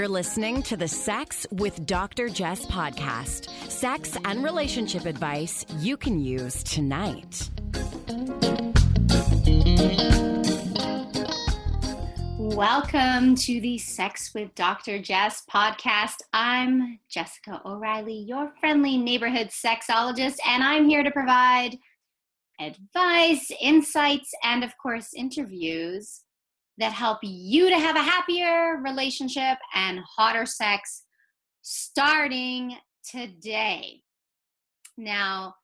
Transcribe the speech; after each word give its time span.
You're 0.00 0.08
listening 0.08 0.62
to 0.62 0.78
the 0.78 0.88
Sex 0.88 1.46
with 1.50 1.84
Dr. 1.84 2.30
Jess 2.30 2.64
podcast. 2.64 3.50
Sex 3.68 4.16
and 4.24 4.42
relationship 4.42 5.04
advice 5.04 5.66
you 5.76 5.98
can 5.98 6.18
use 6.18 6.62
tonight. 6.62 7.50
Welcome 12.38 13.34
to 13.34 13.60
the 13.60 13.76
Sex 13.76 14.32
with 14.34 14.54
Dr. 14.54 15.02
Jess 15.02 15.42
podcast. 15.52 16.16
I'm 16.32 16.98
Jessica 17.10 17.60
O'Reilly, 17.66 18.24
your 18.26 18.54
friendly 18.58 18.96
neighborhood 18.96 19.48
sexologist, 19.48 20.38
and 20.46 20.62
I'm 20.62 20.88
here 20.88 21.02
to 21.02 21.10
provide 21.10 21.76
advice, 22.58 23.52
insights, 23.60 24.32
and 24.44 24.64
of 24.64 24.72
course, 24.78 25.12
interviews 25.14 26.22
that 26.80 26.92
help 26.92 27.18
you 27.22 27.68
to 27.70 27.78
have 27.78 27.96
a 27.96 28.02
happier 28.02 28.80
relationship 28.82 29.58
and 29.74 30.00
hotter 30.00 30.46
sex 30.46 31.04
starting 31.62 32.76
today. 33.08 34.02
Now, 34.96 35.54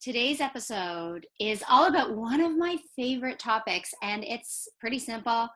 today's 0.00 0.40
episode 0.40 1.26
is 1.40 1.62
all 1.68 1.86
about 1.86 2.14
one 2.14 2.40
of 2.40 2.56
my 2.56 2.76
favorite 2.94 3.38
topics, 3.38 3.92
and 4.02 4.22
it's 4.24 4.68
pretty 4.78 4.98
simple. 4.98 5.48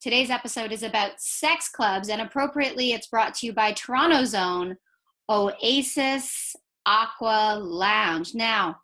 Today's 0.00 0.30
episode 0.30 0.72
is 0.72 0.82
about 0.82 1.20
sex 1.20 1.68
clubs, 1.68 2.08
and 2.08 2.20
appropriately, 2.20 2.92
it's 2.92 3.08
brought 3.08 3.34
to 3.36 3.46
you 3.46 3.52
by 3.52 3.72
Toronto 3.72 4.24
Zone 4.24 4.76
Oasis 5.28 6.54
Aqua 6.86 7.58
Lounge. 7.60 8.34
Now, 8.34 8.76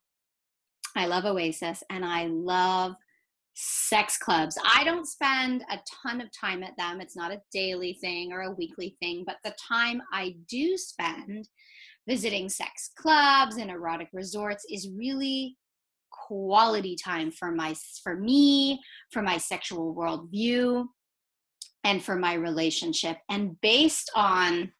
I 0.96 1.06
love 1.06 1.26
Oasis 1.26 1.82
and 1.90 2.04
I 2.04 2.26
love 2.26 2.94
sex 3.56 4.18
clubs. 4.18 4.58
I 4.64 4.84
don't 4.84 5.06
spend 5.06 5.64
a 5.70 5.78
ton 6.02 6.20
of 6.20 6.28
time 6.38 6.62
at 6.62 6.76
them. 6.76 7.00
It's 7.00 7.16
not 7.16 7.32
a 7.32 7.40
daily 7.52 7.94
thing 8.00 8.32
or 8.32 8.42
a 8.42 8.52
weekly 8.52 8.96
thing, 9.00 9.24
but 9.26 9.36
the 9.44 9.54
time 9.68 10.02
I 10.12 10.36
do 10.48 10.76
spend 10.76 11.48
visiting 12.06 12.48
sex 12.48 12.90
clubs 12.96 13.56
and 13.56 13.70
erotic 13.70 14.08
resorts 14.12 14.64
is 14.70 14.90
really 14.96 15.56
quality 16.12 16.96
time 17.02 17.30
for 17.30 17.50
my 17.50 17.74
for 18.02 18.16
me, 18.16 18.80
for 19.10 19.22
my 19.22 19.38
sexual 19.38 19.94
worldview, 19.94 20.86
and 21.82 22.04
for 22.04 22.16
my 22.16 22.34
relationship. 22.34 23.16
And 23.30 23.58
based 23.62 24.10
on 24.14 24.72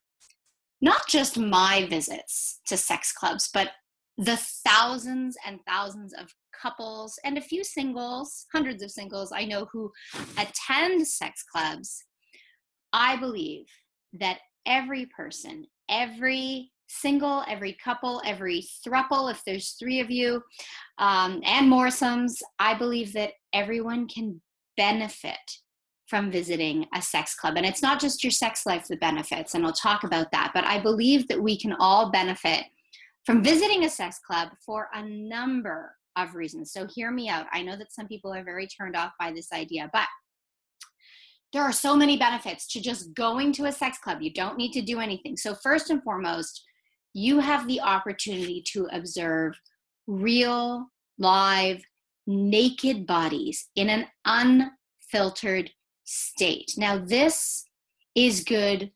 not 0.81 1.07
just 1.07 1.37
my 1.37 1.87
visits 1.89 2.59
to 2.67 2.77
sex 2.77 3.11
clubs, 3.11 3.49
but 3.51 3.71
the 4.19 4.37
thousands 4.65 5.35
and 5.45 5.59
thousands 5.67 6.13
of 6.13 6.31
couples 6.61 7.17
and 7.23 7.37
a 7.37 7.41
few 7.41 7.63
singles, 7.63 8.45
hundreds 8.53 8.83
of 8.83 8.91
singles 8.91 9.31
I 9.33 9.45
know 9.45 9.67
who 9.71 9.91
attend 10.37 11.07
sex 11.07 11.43
clubs, 11.51 12.03
I 12.93 13.17
believe 13.17 13.65
that 14.13 14.39
every 14.65 15.05
person, 15.07 15.65
every 15.89 16.71
single, 16.87 17.43
every 17.47 17.77
couple, 17.83 18.21
every 18.25 18.63
thruple, 18.85 19.29
if 19.31 19.41
there's 19.45 19.75
three 19.79 19.99
of 19.99 20.09
you, 20.09 20.41
um, 20.97 21.41
and 21.45 21.71
moresomes, 21.71 22.41
I 22.59 22.73
believe 22.73 23.13
that 23.13 23.33
everyone 23.53 24.07
can 24.07 24.41
benefit 24.77 25.35
from 26.07 26.31
visiting 26.31 26.85
a 26.95 27.01
sex 27.01 27.35
club. 27.35 27.55
And 27.57 27.65
it's 27.65 27.81
not 27.81 27.99
just 27.99 28.23
your 28.23 28.31
sex 28.31 28.65
life 28.65 28.87
that 28.89 29.01
benefits, 29.01 29.53
and 29.55 29.65
I'll 29.65 29.73
talk 29.73 30.03
about 30.03 30.31
that, 30.31 30.51
but 30.53 30.63
I 30.63 30.79
believe 30.79 31.27
that 31.27 31.41
we 31.41 31.59
can 31.59 31.73
all 31.73 32.11
benefit 32.11 32.63
from 33.25 33.43
visiting 33.43 33.83
a 33.83 33.89
sex 33.89 34.19
club 34.25 34.49
for 34.65 34.87
a 34.93 35.03
number 35.03 35.96
of 36.17 36.35
reasons. 36.35 36.71
So 36.71 36.87
hear 36.87 37.11
me 37.11 37.29
out. 37.29 37.45
I 37.51 37.61
know 37.61 37.77
that 37.77 37.93
some 37.93 38.07
people 38.07 38.33
are 38.33 38.43
very 38.43 38.67
turned 38.67 38.95
off 38.95 39.13
by 39.19 39.31
this 39.31 39.51
idea, 39.53 39.89
but 39.93 40.07
there 41.53 41.61
are 41.61 41.71
so 41.71 41.95
many 41.95 42.17
benefits 42.17 42.67
to 42.67 42.81
just 42.81 43.13
going 43.13 43.53
to 43.53 43.65
a 43.65 43.71
sex 43.71 43.97
club. 43.97 44.21
You 44.21 44.33
don't 44.33 44.57
need 44.57 44.73
to 44.73 44.81
do 44.81 44.99
anything. 44.99 45.37
So, 45.37 45.55
first 45.55 45.89
and 45.89 46.03
foremost, 46.03 46.63
you 47.13 47.39
have 47.39 47.67
the 47.67 47.79
opportunity 47.81 48.63
to 48.73 48.87
observe 48.91 49.53
real, 50.07 50.87
live, 51.17 51.81
naked 52.27 53.07
bodies 53.07 53.69
in 53.75 53.89
an 53.89 54.07
unfiltered 54.25 55.71
state. 56.03 56.73
Now, 56.77 56.97
this 56.97 57.65
is 58.13 58.43
good 58.43 58.91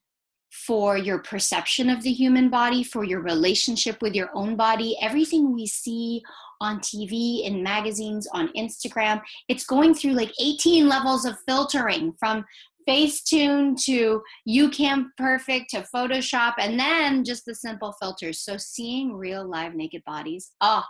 for 0.51 0.97
your 0.97 1.19
perception 1.19 1.89
of 1.89 2.03
the 2.03 2.11
human 2.11 2.49
body, 2.49 2.83
for 2.83 3.05
your 3.05 3.21
relationship 3.21 4.01
with 4.01 4.13
your 4.13 4.29
own 4.33 4.57
body. 4.57 4.97
Everything 5.01 5.53
we 5.53 5.65
see 5.65 6.21
on 6.61 6.79
TV, 6.79 7.43
in 7.45 7.61
magazines, 7.61 8.27
on 8.33 8.47
Instagram. 8.55 9.21
It's 9.49 9.65
going 9.65 9.93
through 9.93 10.13
like 10.13 10.31
18 10.39 10.87
levels 10.87 11.25
of 11.25 11.35
filtering 11.45 12.13
from 12.19 12.45
Facetune 12.87 13.75
to 13.83 14.21
YouCam 14.47 15.07
Perfect 15.17 15.71
to 15.71 15.85
Photoshop, 15.93 16.53
and 16.59 16.79
then 16.79 17.25
just 17.25 17.45
the 17.45 17.55
simple 17.55 17.93
filters. 18.01 18.39
So 18.39 18.57
seeing 18.57 19.13
real 19.13 19.45
live 19.47 19.75
naked 19.75 20.03
bodies, 20.05 20.51
oh, 20.61 20.83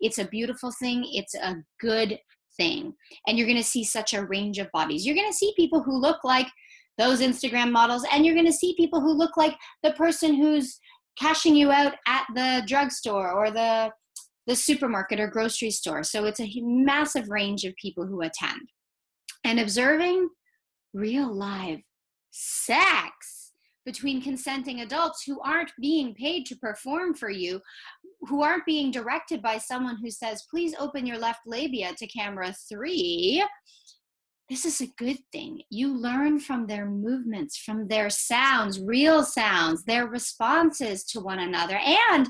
it's 0.00 0.18
a 0.18 0.28
beautiful 0.28 0.70
thing. 0.70 1.04
It's 1.12 1.34
a 1.34 1.56
good 1.80 2.18
thing. 2.56 2.94
And 3.26 3.36
you're 3.36 3.46
going 3.46 3.58
to 3.58 3.64
see 3.64 3.84
such 3.84 4.14
a 4.14 4.24
range 4.24 4.58
of 4.58 4.70
bodies. 4.72 5.04
You're 5.04 5.16
going 5.16 5.30
to 5.30 5.36
see 5.36 5.52
people 5.56 5.82
who 5.82 5.96
look 5.96 6.22
like 6.24 6.46
those 6.96 7.20
Instagram 7.20 7.72
models, 7.72 8.04
and 8.12 8.24
you're 8.24 8.34
going 8.34 8.46
to 8.46 8.52
see 8.52 8.74
people 8.76 9.00
who 9.00 9.12
look 9.12 9.36
like 9.36 9.56
the 9.82 9.92
person 9.92 10.34
who's 10.34 10.78
cashing 11.18 11.54
you 11.54 11.70
out 11.70 11.94
at 12.06 12.24
the 12.34 12.62
drugstore 12.66 13.32
or 13.32 13.50
the 13.50 13.90
the 14.46 14.56
supermarket 14.56 15.20
or 15.20 15.26
grocery 15.26 15.70
store. 15.70 16.02
So 16.02 16.24
it's 16.24 16.40
a 16.40 16.52
massive 16.60 17.28
range 17.28 17.64
of 17.64 17.74
people 17.76 18.06
who 18.06 18.22
attend. 18.22 18.60
And 19.44 19.60
observing 19.60 20.28
real 20.92 21.32
live 21.32 21.80
sex 22.30 23.52
between 23.84 24.22
consenting 24.22 24.80
adults 24.80 25.24
who 25.26 25.40
aren't 25.42 25.70
being 25.80 26.14
paid 26.14 26.46
to 26.46 26.56
perform 26.56 27.14
for 27.14 27.28
you, 27.28 27.60
who 28.22 28.42
aren't 28.42 28.64
being 28.64 28.90
directed 28.90 29.42
by 29.42 29.58
someone 29.58 29.98
who 30.02 30.10
says, 30.10 30.46
please 30.50 30.74
open 30.78 31.06
your 31.06 31.18
left 31.18 31.40
labia 31.46 31.92
to 31.94 32.06
camera 32.06 32.54
three. 32.68 33.44
This 34.48 34.64
is 34.64 34.80
a 34.80 34.92
good 34.98 35.18
thing. 35.32 35.62
You 35.70 35.94
learn 35.94 36.38
from 36.38 36.66
their 36.66 36.86
movements, 36.86 37.56
from 37.58 37.88
their 37.88 38.08
sounds, 38.10 38.80
real 38.80 39.22
sounds, 39.22 39.84
their 39.84 40.06
responses 40.06 41.04
to 41.06 41.20
one 41.20 41.38
another, 41.38 41.78
and 42.12 42.28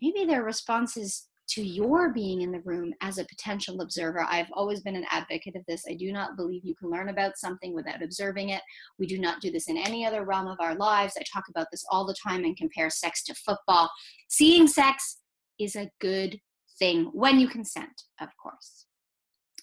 maybe 0.00 0.24
their 0.24 0.42
responses 0.42 1.28
to 1.48 1.62
your 1.62 2.12
being 2.12 2.42
in 2.42 2.52
the 2.52 2.60
room 2.60 2.94
as 3.00 3.18
a 3.18 3.24
potential 3.24 3.80
observer. 3.80 4.24
I've 4.28 4.50
always 4.52 4.80
been 4.80 4.96
an 4.96 5.06
advocate 5.10 5.56
of 5.56 5.64
this. 5.66 5.84
I 5.88 5.94
do 5.94 6.12
not 6.12 6.36
believe 6.36 6.64
you 6.64 6.74
can 6.74 6.90
learn 6.90 7.08
about 7.08 7.36
something 7.36 7.74
without 7.74 8.02
observing 8.02 8.50
it. 8.50 8.62
We 8.98 9.06
do 9.06 9.18
not 9.18 9.40
do 9.40 9.50
this 9.50 9.68
in 9.68 9.76
any 9.76 10.06
other 10.06 10.24
realm 10.24 10.46
of 10.46 10.60
our 10.60 10.74
lives. 10.74 11.14
I 11.18 11.22
talk 11.32 11.44
about 11.48 11.66
this 11.70 11.84
all 11.90 12.06
the 12.06 12.16
time 12.26 12.44
and 12.44 12.56
compare 12.56 12.90
sex 12.90 13.22
to 13.24 13.34
football. 13.34 13.90
Seeing 14.28 14.66
sex 14.66 15.18
is 15.58 15.76
a 15.76 15.90
good 16.00 16.38
thing 16.78 17.10
when 17.12 17.38
you 17.38 17.48
consent, 17.48 18.02
of 18.20 18.28
course, 18.42 18.86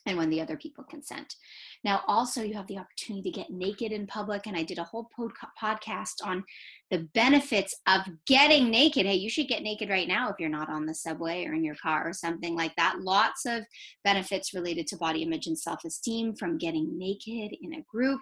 and 0.06 0.18
when 0.18 0.30
the 0.30 0.42
other 0.42 0.58
people 0.58 0.84
consent. 0.84 1.36
Now, 1.84 2.02
also, 2.08 2.42
you 2.42 2.54
have 2.56 2.68
the 2.68 2.78
opportunity 2.78 3.30
to 3.30 3.38
get 3.38 3.50
naked 3.50 3.92
in 3.92 4.08
public. 4.08 4.48
And 4.48 4.58
I 4.58 4.64
did 4.64 4.80
a 4.80 4.84
whole 4.84 5.10
pod- 5.16 5.32
podcast 5.62 6.16
on 6.24 6.44
the 6.92 7.08
benefits 7.14 7.76
of 7.88 8.02
getting 8.26 8.70
naked. 8.70 9.06
Hey, 9.06 9.16
you 9.16 9.30
should 9.30 9.48
get 9.48 9.64
naked 9.64 9.90
right 9.90 10.08
now 10.08 10.30
if 10.30 10.36
you're 10.40 10.50
not 10.50 10.70
on 10.70 10.86
the 10.86 10.94
subway 10.94 11.46
or 11.46 11.54
in 11.54 11.64
your 11.64 11.76
car 11.76 12.08
or 12.08 12.14
something 12.14 12.56
like 12.56 12.76
that. 12.76 13.02
Lots 13.02 13.46
of 13.46 13.64
benefits 14.04 14.54
related 14.54 14.88
to 14.88 14.98
body 14.98 15.22
image 15.22 15.48
and 15.48 15.58
self 15.58 15.84
esteem 15.86 16.36
from 16.36 16.58
getting 16.58 16.98
naked 16.98 17.56
in 17.62 17.76
a 17.76 17.86
group. 17.90 18.22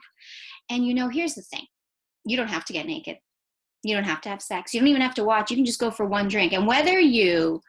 And 0.69 0.85
you 0.85 0.93
know, 0.93 1.09
here's 1.09 1.35
the 1.35 1.41
thing 1.41 1.65
you 2.25 2.37
don't 2.37 2.49
have 2.49 2.65
to 2.65 2.73
get 2.73 2.85
naked, 2.85 3.17
you 3.83 3.95
don't 3.95 4.03
have 4.03 4.21
to 4.21 4.29
have 4.29 4.41
sex, 4.41 4.73
you 4.73 4.79
don't 4.79 4.89
even 4.89 5.01
have 5.01 5.15
to 5.15 5.23
watch. 5.23 5.49
You 5.49 5.57
can 5.57 5.65
just 5.65 5.79
go 5.79 5.91
for 5.91 6.05
one 6.05 6.27
drink. 6.27 6.53
And 6.53 6.67
whether 6.67 6.99
you 6.99 7.61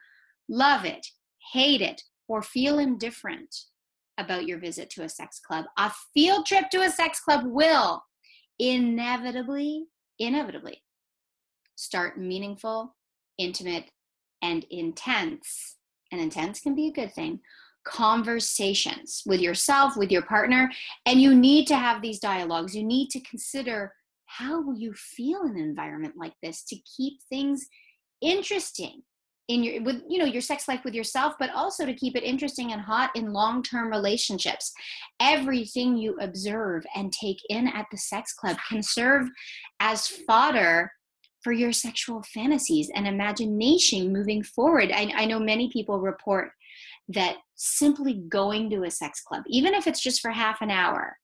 love 0.49 0.83
it, 0.85 1.05
hate 1.53 1.81
it, 1.81 2.01
or 2.27 2.41
feel 2.41 2.79
indifferent 2.79 3.55
about 4.19 4.47
your 4.47 4.59
visit 4.59 4.89
to 4.91 5.03
a 5.03 5.09
sex 5.09 5.39
club. 5.39 5.65
A 5.77 5.91
field 6.13 6.45
trip 6.45 6.69
to 6.71 6.81
a 6.81 6.89
sex 6.89 7.19
club 7.19 7.43
will 7.45 8.03
inevitably, 8.59 9.85
inevitably 10.19 10.83
start 11.75 12.19
meaningful, 12.19 12.95
intimate, 13.37 13.85
and 14.41 14.65
intense. 14.69 15.77
And 16.11 16.19
intense 16.19 16.59
can 16.59 16.75
be 16.75 16.87
a 16.87 16.93
good 16.93 17.13
thing. 17.13 17.39
Conversations 17.85 19.23
with 19.25 19.39
yourself, 19.39 19.95
with 19.95 20.11
your 20.11 20.23
partner. 20.23 20.69
And 21.05 21.21
you 21.21 21.33
need 21.33 21.67
to 21.67 21.77
have 21.77 22.01
these 22.01 22.19
dialogues. 22.19 22.75
You 22.75 22.83
need 22.83 23.09
to 23.11 23.21
consider 23.21 23.93
how 24.25 24.61
will 24.61 24.77
you 24.77 24.93
feel 24.93 25.41
in 25.43 25.51
an 25.51 25.57
environment 25.57 26.15
like 26.17 26.33
this 26.43 26.63
to 26.65 26.77
keep 26.97 27.21
things 27.29 27.67
interesting 28.21 29.01
in 29.49 29.63
your 29.63 29.83
with 29.83 30.01
you 30.07 30.17
know 30.19 30.25
your 30.25 30.41
sex 30.41 30.67
life 30.67 30.81
with 30.85 30.93
yourself 30.93 31.33
but 31.39 31.49
also 31.53 31.85
to 31.85 31.93
keep 31.93 32.15
it 32.15 32.23
interesting 32.23 32.71
and 32.71 32.81
hot 32.81 33.09
in 33.15 33.33
long-term 33.33 33.89
relationships. 33.89 34.71
Everything 35.19 35.97
you 35.97 36.15
observe 36.21 36.85
and 36.95 37.11
take 37.11 37.39
in 37.49 37.67
at 37.67 37.87
the 37.91 37.97
sex 37.97 38.33
club 38.33 38.55
can 38.69 38.81
serve 38.81 39.27
as 39.81 40.07
fodder 40.07 40.91
for 41.43 41.51
your 41.51 41.71
sexual 41.71 42.23
fantasies 42.33 42.89
and 42.93 43.07
imagination 43.07 44.13
moving 44.13 44.43
forward. 44.43 44.91
I, 44.91 45.11
I 45.15 45.25
know 45.25 45.39
many 45.39 45.69
people 45.71 45.99
report 45.99 46.51
that 47.07 47.37
simply 47.55 48.21
going 48.29 48.69
to 48.69 48.83
a 48.83 48.91
sex 48.91 49.21
club 49.21 49.43
even 49.47 49.73
if 49.73 49.87
it's 49.87 50.01
just 50.01 50.21
for 50.21 50.31
half 50.31 50.61
an 50.61 50.69
hour 50.69 51.17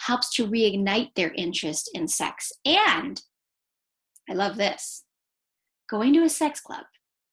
helps 0.00 0.34
to 0.34 0.46
reignite 0.46 1.14
their 1.14 1.32
interest 1.34 1.90
in 1.94 2.08
sex. 2.08 2.52
And 2.64 3.20
I 4.28 4.34
love 4.34 4.56
this. 4.56 5.04
Going 5.88 6.12
to 6.14 6.22
a 6.22 6.28
sex 6.28 6.60
club, 6.60 6.84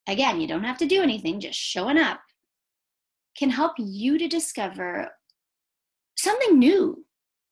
again, 0.08 0.40
you 0.40 0.48
don't 0.48 0.64
have 0.64 0.78
to 0.78 0.86
do 0.86 1.02
anything, 1.02 1.38
just 1.38 1.58
showing 1.58 1.98
up, 1.98 2.20
can 3.36 3.50
help 3.50 3.72
you 3.78 4.18
to 4.18 4.26
discover 4.26 5.10
something 6.16 6.58
new 6.58 7.04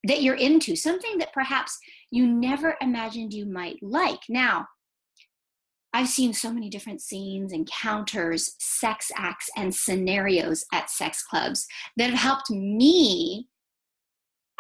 that 0.05 0.23
you're 0.23 0.35
into, 0.35 0.75
something 0.75 1.19
that 1.19 1.33
perhaps 1.33 1.79
you 2.11 2.27
never 2.27 2.77
imagined 2.81 3.33
you 3.33 3.47
might 3.47 3.77
like. 3.83 4.21
Now, 4.29 4.67
I've 5.93 6.09
seen 6.09 6.33
so 6.33 6.53
many 6.53 6.69
different 6.69 7.01
scenes, 7.01 7.53
encounters, 7.53 8.55
sex 8.59 9.11
acts, 9.17 9.49
and 9.57 9.75
scenarios 9.75 10.65
at 10.73 10.91
sex 10.91 11.23
clubs 11.23 11.67
that 11.97 12.11
have 12.11 12.19
helped 12.19 12.51
me 12.51 13.49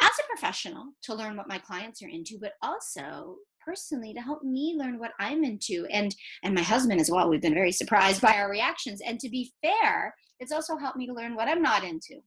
as 0.00 0.10
a 0.18 0.28
professional 0.28 0.92
to 1.02 1.14
learn 1.14 1.36
what 1.36 1.48
my 1.48 1.58
clients 1.58 2.02
are 2.02 2.08
into, 2.08 2.38
but 2.40 2.52
also 2.62 3.36
personally 3.66 4.14
to 4.14 4.20
help 4.20 4.42
me 4.42 4.76
learn 4.78 4.98
what 4.98 5.12
I'm 5.18 5.44
into 5.44 5.86
and 5.90 6.14
and 6.42 6.54
my 6.54 6.62
husband 6.62 7.00
as 7.00 7.10
well. 7.10 7.28
We've 7.28 7.42
been 7.42 7.54
very 7.54 7.72
surprised 7.72 8.22
by 8.22 8.34
our 8.34 8.50
reactions. 8.50 9.00
And 9.04 9.18
to 9.20 9.28
be 9.28 9.52
fair, 9.62 10.14
it's 10.38 10.52
also 10.52 10.76
helped 10.76 10.96
me 10.96 11.06
to 11.06 11.14
learn 11.14 11.34
what 11.34 11.48
I'm 11.48 11.62
not 11.62 11.84
into. 11.84 12.20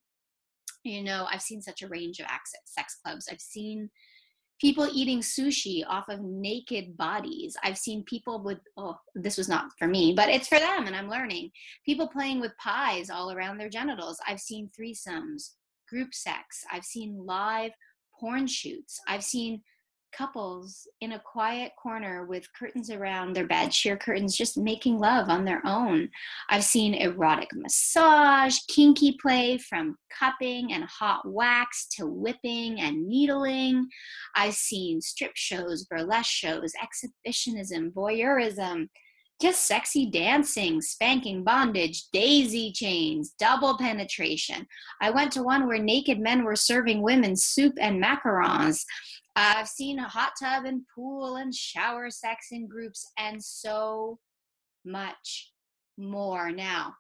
You 0.84 1.04
know, 1.04 1.28
I've 1.32 1.42
seen 1.42 1.62
such 1.62 1.82
a 1.82 1.88
range 1.88 2.20
of 2.20 2.28
sex 2.66 2.98
clubs. 3.04 3.28
I've 3.32 3.42
seen 3.42 3.90
people 4.60 4.90
eating 4.92 5.20
sushi 5.20 5.84
off 5.88 6.10
of 6.10 6.22
naked 6.22 6.98
bodies. 6.98 7.56
I've 7.64 7.78
seen 7.78 8.04
people 8.04 8.44
with, 8.44 8.60
oh, 8.78 8.98
this 9.16 9.38
was 9.38 9.48
not 9.48 9.72
for 9.78 9.88
me, 9.88 10.14
but 10.14 10.30
it's 10.30 10.48
for 10.48 10.60
them 10.60 10.86
and 10.86 10.96
I'm 10.96 11.10
learning. 11.10 11.52
People 11.86 12.08
playing 12.08 12.42
with 12.42 12.58
pies 12.58 13.10
all 13.10 13.32
around 13.32 13.58
their 13.58 13.70
genitals. 13.70 14.20
I've 14.28 14.40
seen 14.40 14.70
threesomes, 14.78 15.52
group 15.88 16.14
sex. 16.14 16.64
I've 16.72 16.86
seen 16.86 17.26
live 17.26 17.72
porn 18.20 18.48
shoots. 18.48 19.00
I've 19.08 19.24
seen 19.24 19.62
couples 20.12 20.88
in 21.02 21.14
a 21.14 21.20
quiet 21.20 21.72
corner 21.82 22.26
with 22.26 22.52
curtains 22.54 22.90
around 22.90 23.34
their 23.34 23.48
bed, 23.48 23.74
sheer 23.74 23.98
curtains, 23.98 24.36
just 24.36 24.58
making 24.58 25.00
love 25.00 25.30
on 25.30 25.46
their 25.46 25.62
own. 25.66 26.10
I've 26.50 26.64
seen 26.64 26.94
erotic 26.94 27.50
massage, 27.54 28.58
kinky 28.68 29.18
play 29.22 29.58
from 29.58 29.98
cupping 30.18 30.74
and 30.74 30.84
hot 30.86 31.22
wax 31.26 31.88
to 31.98 32.06
whipping 32.08 32.80
and 32.80 33.08
needling. 33.08 33.88
I've 34.36 34.56
seen 34.56 35.02
strip 35.02 35.32
shows, 35.36 35.86
burlesque 35.86 36.32
shows, 36.32 36.72
exhibitionism, 36.82 37.92
voyeurism. 37.92 38.90
Just 39.42 39.68
sexy 39.68 40.06
dancing, 40.06 40.82
spanking 40.82 41.46
bondage, 41.46 42.10
daisy 42.12 42.74
chains, 42.74 43.34
double 43.40 43.78
penetration. 43.78 44.68
I 45.00 45.12
went 45.12 45.32
to 45.32 45.44
one 45.44 45.66
where 45.66 45.78
naked 45.82 46.20
men 46.20 46.44
were 46.44 46.58
serving 46.58 47.02
women 47.02 47.38
soup 47.38 47.74
and 47.80 48.04
macarons. 48.04 48.84
I've 49.40 49.68
seen 49.68 50.00
a 50.00 50.08
hot 50.08 50.34
tub 50.42 50.66
and 50.66 50.82
pool 50.94 51.38
and 51.38 51.54
shower 51.54 52.10
sex 52.10 52.48
in 52.52 52.68
groups 52.68 53.06
and 53.18 53.44
so 53.44 54.20
much 54.86 55.52
more. 55.98 56.52
Now, 56.52 56.94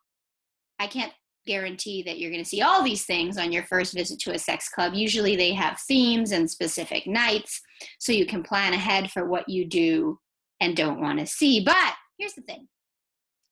I 0.80 0.88
can't 0.88 1.14
guarantee 1.46 2.04
that 2.04 2.20
you're 2.20 2.32
going 2.32 2.44
to 2.44 2.50
see 2.50 2.62
all 2.62 2.84
these 2.84 3.06
things 3.06 3.38
on 3.38 3.52
your 3.52 3.64
first 3.64 3.94
visit 3.94 4.20
to 4.20 4.34
a 4.34 4.40
sex 4.40 4.70
club. 4.70 4.94
Usually 4.94 5.36
they 5.36 5.54
have 5.54 5.80
themes 5.88 6.32
and 6.32 6.50
specific 6.50 7.08
nights, 7.08 7.62
so 8.00 8.12
you 8.12 8.26
can 8.26 8.44
plan 8.44 8.74
ahead 8.74 9.12
for 9.12 9.28
what 9.28 9.50
you 9.50 9.66
do 9.66 10.20
and 10.62 10.78
don't 10.78 11.02
want 11.02 11.20
to 11.20 11.26
see. 11.26 11.64
But 11.64 11.94
here's 12.18 12.34
the 12.34 12.42
thing 12.42 12.68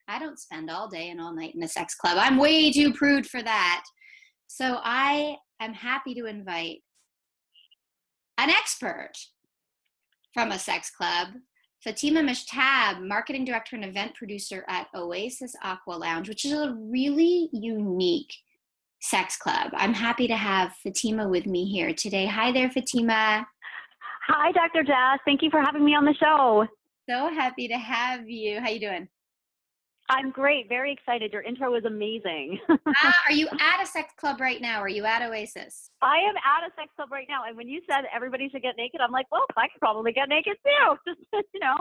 I 0.08 0.20
don't 0.20 0.40
spend 0.40 0.70
all 0.70 0.88
day 0.88 1.10
and 1.10 1.20
all 1.20 1.34
night 1.34 1.56
in 1.56 1.64
a 1.64 1.68
sex 1.68 1.96
club. 1.96 2.18
I'm 2.20 2.38
way 2.38 2.72
too 2.72 2.94
prude 2.94 3.26
for 3.26 3.42
that. 3.42 3.84
So 4.48 4.80
I 4.84 5.36
am 5.60 5.74
happy 5.74 6.14
to 6.16 6.26
invite 6.26 6.80
an 8.38 8.50
expert 8.50 9.14
from 10.34 10.52
a 10.52 10.60
sex 10.60 10.92
club, 10.92 11.30
Fatima 11.84 12.22
Mashtab, 12.22 13.06
marketing 13.06 13.46
director 13.46 13.76
and 13.76 13.86
event 13.86 14.16
producer 14.16 14.66
at 14.68 14.88
Oasis 14.96 15.54
Aqua 15.64 15.94
Lounge, 15.94 16.30
which 16.30 16.46
is 16.46 16.52
a 16.52 16.74
really 16.74 17.50
unique 17.54 18.34
sex 19.00 19.38
club. 19.38 19.72
I'm 19.74 19.94
happy 19.94 20.28
to 20.28 20.36
have 20.36 20.74
Fatima 20.84 21.28
with 21.28 21.46
me 21.46 21.66
here 21.66 21.94
today. 21.94 22.26
Hi 22.26 22.52
there, 22.52 22.70
Fatima. 22.70 23.46
Hi, 24.28 24.52
Dr. 24.52 24.84
Jess. 24.84 25.20
Thank 25.26 25.42
you 25.42 25.50
for 25.50 25.62
having 25.62 25.86
me 25.86 25.96
on 25.96 26.04
the 26.04 26.14
show. 26.16 26.68
So 27.10 27.30
happy 27.34 27.68
to 27.70 27.78
have 27.78 28.30
you. 28.30 28.60
How 28.60 28.70
you 28.70 28.80
doing? 28.80 29.08
I'm 30.10 30.32
great. 30.32 30.70
Very 30.70 30.94
excited. 30.94 31.34
Your 31.34 31.42
intro 31.42 31.72
was 31.72 31.84
amazing. 31.84 32.60
ah, 32.70 33.22
are 33.28 33.34
you 33.34 33.48
at 33.48 33.84
a 33.84 33.86
sex 33.86 34.14
club 34.18 34.40
right 34.40 34.62
now? 34.62 34.80
Are 34.80 34.88
you 34.88 35.04
at 35.04 35.22
Oasis? 35.22 35.90
I 36.02 36.18
am 36.20 36.36
at 36.38 36.68
a 36.68 36.72
sex 36.76 36.90
club 36.96 37.12
right 37.12 37.28
now. 37.28 37.42
And 37.46 37.58
when 37.58 37.68
you 37.68 37.82
said 37.90 38.06
everybody 38.14 38.50
should 38.50 38.62
get 38.62 38.76
naked, 38.78 39.02
I'm 39.02 39.12
like, 39.12 39.26
well, 39.32 39.46
I 39.58 39.68
could 39.68 39.82
probably 39.82 40.14
get 40.14 40.30
naked 40.30 40.56
too. 40.66 40.96
Just 41.34 41.48
you 41.54 41.60
know, 41.60 41.78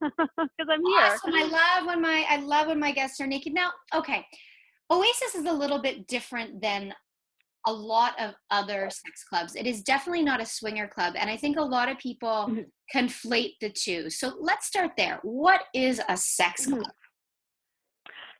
because 0.00 0.68
I'm 0.70 0.84
here. 0.86 1.00
Awesome. 1.00 1.34
I 1.34 1.48
love 1.50 1.86
when 1.86 2.00
my 2.00 2.24
I 2.28 2.36
love 2.36 2.68
when 2.68 2.78
my 2.78 2.92
guests 2.92 3.20
are 3.20 3.26
naked. 3.26 3.52
Now, 3.52 3.70
okay, 3.92 4.24
Oasis 4.90 5.34
is 5.34 5.46
a 5.46 5.52
little 5.52 5.82
bit 5.82 6.06
different 6.06 6.60
than 6.60 6.94
a 7.66 7.72
lot 7.72 8.12
of 8.20 8.34
other 8.50 8.88
sex 8.90 9.24
clubs. 9.28 9.56
It 9.56 9.66
is 9.66 9.82
definitely 9.82 10.22
not 10.22 10.40
a 10.40 10.46
swinger 10.46 10.86
club, 10.86 11.14
and 11.18 11.28
I 11.28 11.36
think 11.36 11.56
a 11.56 11.62
lot 11.62 11.88
of 11.88 11.98
people 11.98 12.48
mm-hmm. 12.48 12.60
conflate 12.96 13.54
the 13.60 13.70
two. 13.70 14.10
So 14.10 14.34
let's 14.38 14.66
start 14.66 14.92
there. 14.96 15.18
What 15.22 15.62
is 15.74 16.00
a 16.08 16.16
sex 16.16 16.66
mm-hmm. 16.66 16.74
club? 16.74 16.92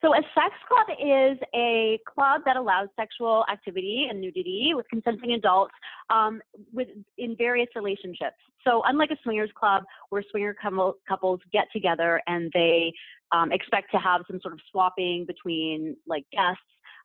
So, 0.04 0.12
a 0.12 0.20
sex 0.34 0.54
club 0.68 0.98
is 1.00 1.38
a 1.54 1.98
club 2.06 2.42
that 2.44 2.56
allows 2.56 2.88
sexual 2.94 3.42
activity 3.50 4.06
and 4.10 4.20
nudity 4.20 4.72
with 4.74 4.84
consenting 4.90 5.32
adults 5.32 5.72
um, 6.10 6.42
with 6.74 6.88
in 7.16 7.34
various 7.38 7.68
relationships. 7.74 8.36
So, 8.66 8.82
unlike 8.84 9.10
a 9.12 9.16
swingers 9.22 9.48
club 9.58 9.82
where 10.10 10.22
swinger 10.30 10.54
couples 11.08 11.40
get 11.54 11.68
together 11.72 12.20
and 12.26 12.50
they 12.52 12.92
um, 13.32 13.50
expect 13.50 13.92
to 13.92 13.98
have 13.98 14.20
some 14.30 14.40
sort 14.42 14.52
of 14.52 14.60
swapping 14.70 15.24
between 15.26 15.96
like 16.06 16.26
guests, 16.32 16.60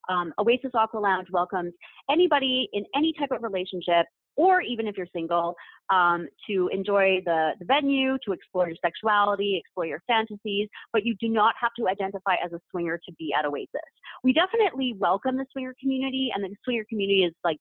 um, 0.10 0.34
Oasis 0.38 0.72
Aqua 0.74 1.00
Lounge 1.00 1.28
welcomes 1.32 1.72
anybody 2.12 2.68
in 2.74 2.84
any 2.94 3.14
type 3.18 3.32
of 3.32 3.44
relationship 3.44 4.08
or 4.40 4.62
even 4.62 4.88
if 4.88 4.96
you're 4.96 5.12
single, 5.12 5.54
um, 5.90 6.30
to 6.48 6.70
enjoy 6.72 7.20
the, 7.26 7.52
the 7.60 7.66
venue, 7.66 8.18
to 8.26 8.32
explore 8.32 8.68
your 8.70 8.78
sexuality, 8.82 9.58
explore 9.60 9.86
your 9.86 10.02
fantasies, 10.08 10.70
but 10.94 11.06
you 11.06 11.14
do 11.20 11.28
not 11.28 11.56
have 11.60 11.72
to 11.78 11.90
identify 11.90 12.36
as 12.44 12.54
a 12.54 12.60
swinger 12.72 12.98
to 13.06 13.14
be 13.20 13.34
at 13.38 13.46
Oasis. 13.46 13.92
We 14.24 14.32
definitely 14.32 14.96
welcome 14.98 15.36
the 15.36 15.46
swinger 15.52 15.76
community, 15.78 16.30
and 16.34 16.42
the 16.42 16.56
swinger 16.64 16.86
community 16.88 17.26
is 17.26 17.34
like 17.44 17.58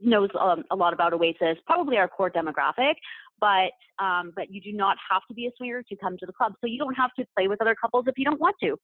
knows 0.00 0.30
um, 0.40 0.64
a 0.70 0.76
lot 0.76 0.94
about 0.94 1.12
Oasis, 1.12 1.58
probably 1.66 1.98
our 1.98 2.08
core 2.08 2.30
demographic, 2.30 2.94
but 3.38 3.72
um, 4.02 4.32
but 4.34 4.50
you 4.50 4.62
do 4.62 4.72
not 4.72 4.96
have 5.10 5.20
to 5.28 5.34
be 5.34 5.46
a 5.46 5.50
swinger 5.58 5.82
to 5.82 5.96
come 5.96 6.16
to 6.16 6.24
the 6.24 6.32
club. 6.32 6.54
So 6.62 6.66
you 6.66 6.78
don't 6.78 6.94
have 6.94 7.10
to 7.18 7.26
play 7.36 7.46
with 7.46 7.60
other 7.60 7.76
couples 7.78 8.06
if 8.08 8.14
you 8.16 8.24
don't 8.24 8.40
want 8.40 8.56
to. 8.62 8.78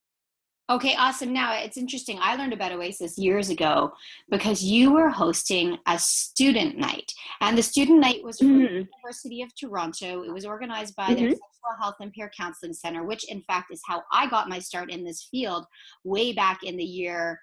Okay, 0.70 0.94
awesome. 0.98 1.32
Now 1.32 1.54
it's 1.54 1.78
interesting. 1.78 2.18
I 2.20 2.36
learned 2.36 2.52
about 2.52 2.72
Oasis 2.72 3.16
years 3.16 3.48
ago 3.48 3.92
because 4.28 4.62
you 4.62 4.92
were 4.92 5.08
hosting 5.08 5.78
a 5.86 5.98
student 5.98 6.76
night, 6.76 7.10
and 7.40 7.56
the 7.56 7.62
student 7.62 8.00
night 8.00 8.22
was 8.22 8.38
from 8.38 8.48
mm-hmm. 8.48 8.74
the 8.74 8.86
University 9.02 9.40
of 9.40 9.48
Toronto. 9.58 10.24
It 10.24 10.32
was 10.32 10.44
organized 10.44 10.94
by 10.94 11.06
mm-hmm. 11.06 11.14
their 11.14 11.30
Sexual 11.30 11.80
Health 11.80 11.94
and 12.00 12.12
Peer 12.12 12.30
Counseling 12.36 12.74
Center, 12.74 13.02
which, 13.04 13.24
in 13.30 13.40
fact, 13.42 13.72
is 13.72 13.80
how 13.86 14.02
I 14.12 14.28
got 14.28 14.50
my 14.50 14.58
start 14.58 14.90
in 14.90 15.04
this 15.04 15.26
field 15.30 15.64
way 16.04 16.34
back 16.34 16.58
in 16.62 16.76
the 16.76 16.84
year 16.84 17.40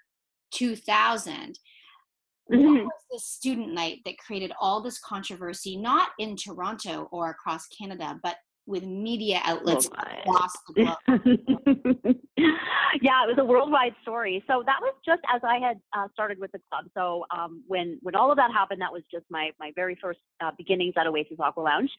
2000. 0.52 1.58
Mm-hmm. 2.52 2.74
What 2.74 2.84
was 2.84 2.92
the 3.10 3.18
student 3.18 3.74
night 3.74 4.02
that 4.04 4.18
created 4.18 4.52
all 4.60 4.80
this 4.80 5.00
controversy, 5.00 5.76
not 5.76 6.10
in 6.20 6.36
Toronto 6.36 7.08
or 7.10 7.30
across 7.30 7.66
Canada, 7.76 8.20
but 8.22 8.36
with 8.66 8.84
media 8.84 9.40
outlets 9.44 9.86
across 9.86 10.52
the 10.66 10.84
globe. 10.84 10.96
yeah, 13.00 13.22
it 13.22 13.28
was 13.28 13.36
a 13.38 13.44
worldwide 13.44 13.94
story. 14.02 14.42
So 14.46 14.62
that 14.66 14.78
was 14.80 14.94
just 15.04 15.22
as 15.32 15.40
I 15.44 15.58
had 15.58 15.80
uh, 15.96 16.08
started 16.12 16.38
with 16.38 16.50
the 16.52 16.60
club. 16.70 16.86
So 16.96 17.24
um, 17.36 17.62
when 17.66 17.98
when 18.02 18.14
all 18.14 18.30
of 18.30 18.36
that 18.36 18.50
happened, 18.52 18.80
that 18.80 18.92
was 18.92 19.02
just 19.10 19.24
my 19.30 19.50
my 19.60 19.72
very 19.76 19.96
first 20.00 20.18
uh, 20.40 20.50
beginnings 20.58 20.94
at 20.98 21.06
Oasis 21.06 21.38
Aqua 21.38 21.62
Lounge. 21.62 21.90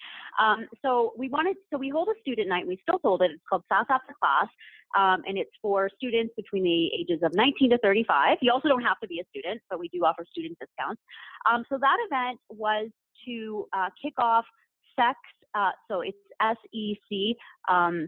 Um, 0.41 0.67
so 0.81 1.13
we 1.17 1.29
wanted, 1.29 1.55
so 1.71 1.77
we 1.77 1.89
hold 1.89 2.09
a 2.09 2.19
student 2.21 2.50
night. 2.50 2.67
We 2.67 2.77
still 2.81 3.00
hold 3.03 3.21
it. 3.21 3.31
It's 3.31 3.43
called 3.50 3.63
South 3.69 3.88
After 3.89 4.13
Class, 4.19 4.47
um, 4.97 5.24
and 5.27 5.38
it's 5.38 5.51
for 5.62 5.89
students 5.95 6.33
between 6.36 6.63
the 6.63 6.88
ages 7.00 7.21
of 7.24 7.33
19 7.33 7.71
to 7.71 7.77
35. 7.79 8.38
You 8.41 8.51
also 8.51 8.67
don't 8.67 8.83
have 8.83 9.00
to 9.00 9.07
be 9.07 9.19
a 9.19 9.25
student, 9.29 9.62
but 9.69 9.79
we 9.79 9.88
do 9.89 10.03
offer 10.03 10.25
student 10.29 10.57
discounts. 10.59 11.01
Um, 11.50 11.63
so 11.69 11.77
that 11.79 11.97
event 12.09 12.39
was 12.50 12.89
to 13.25 13.67
uh, 13.74 13.89
kick 14.01 14.13
off 14.17 14.45
sex 14.99 15.17
uh, 15.57 15.71
so 15.87 16.01
it's 16.01 16.17
SEC 16.41 17.37
um, 17.73 18.07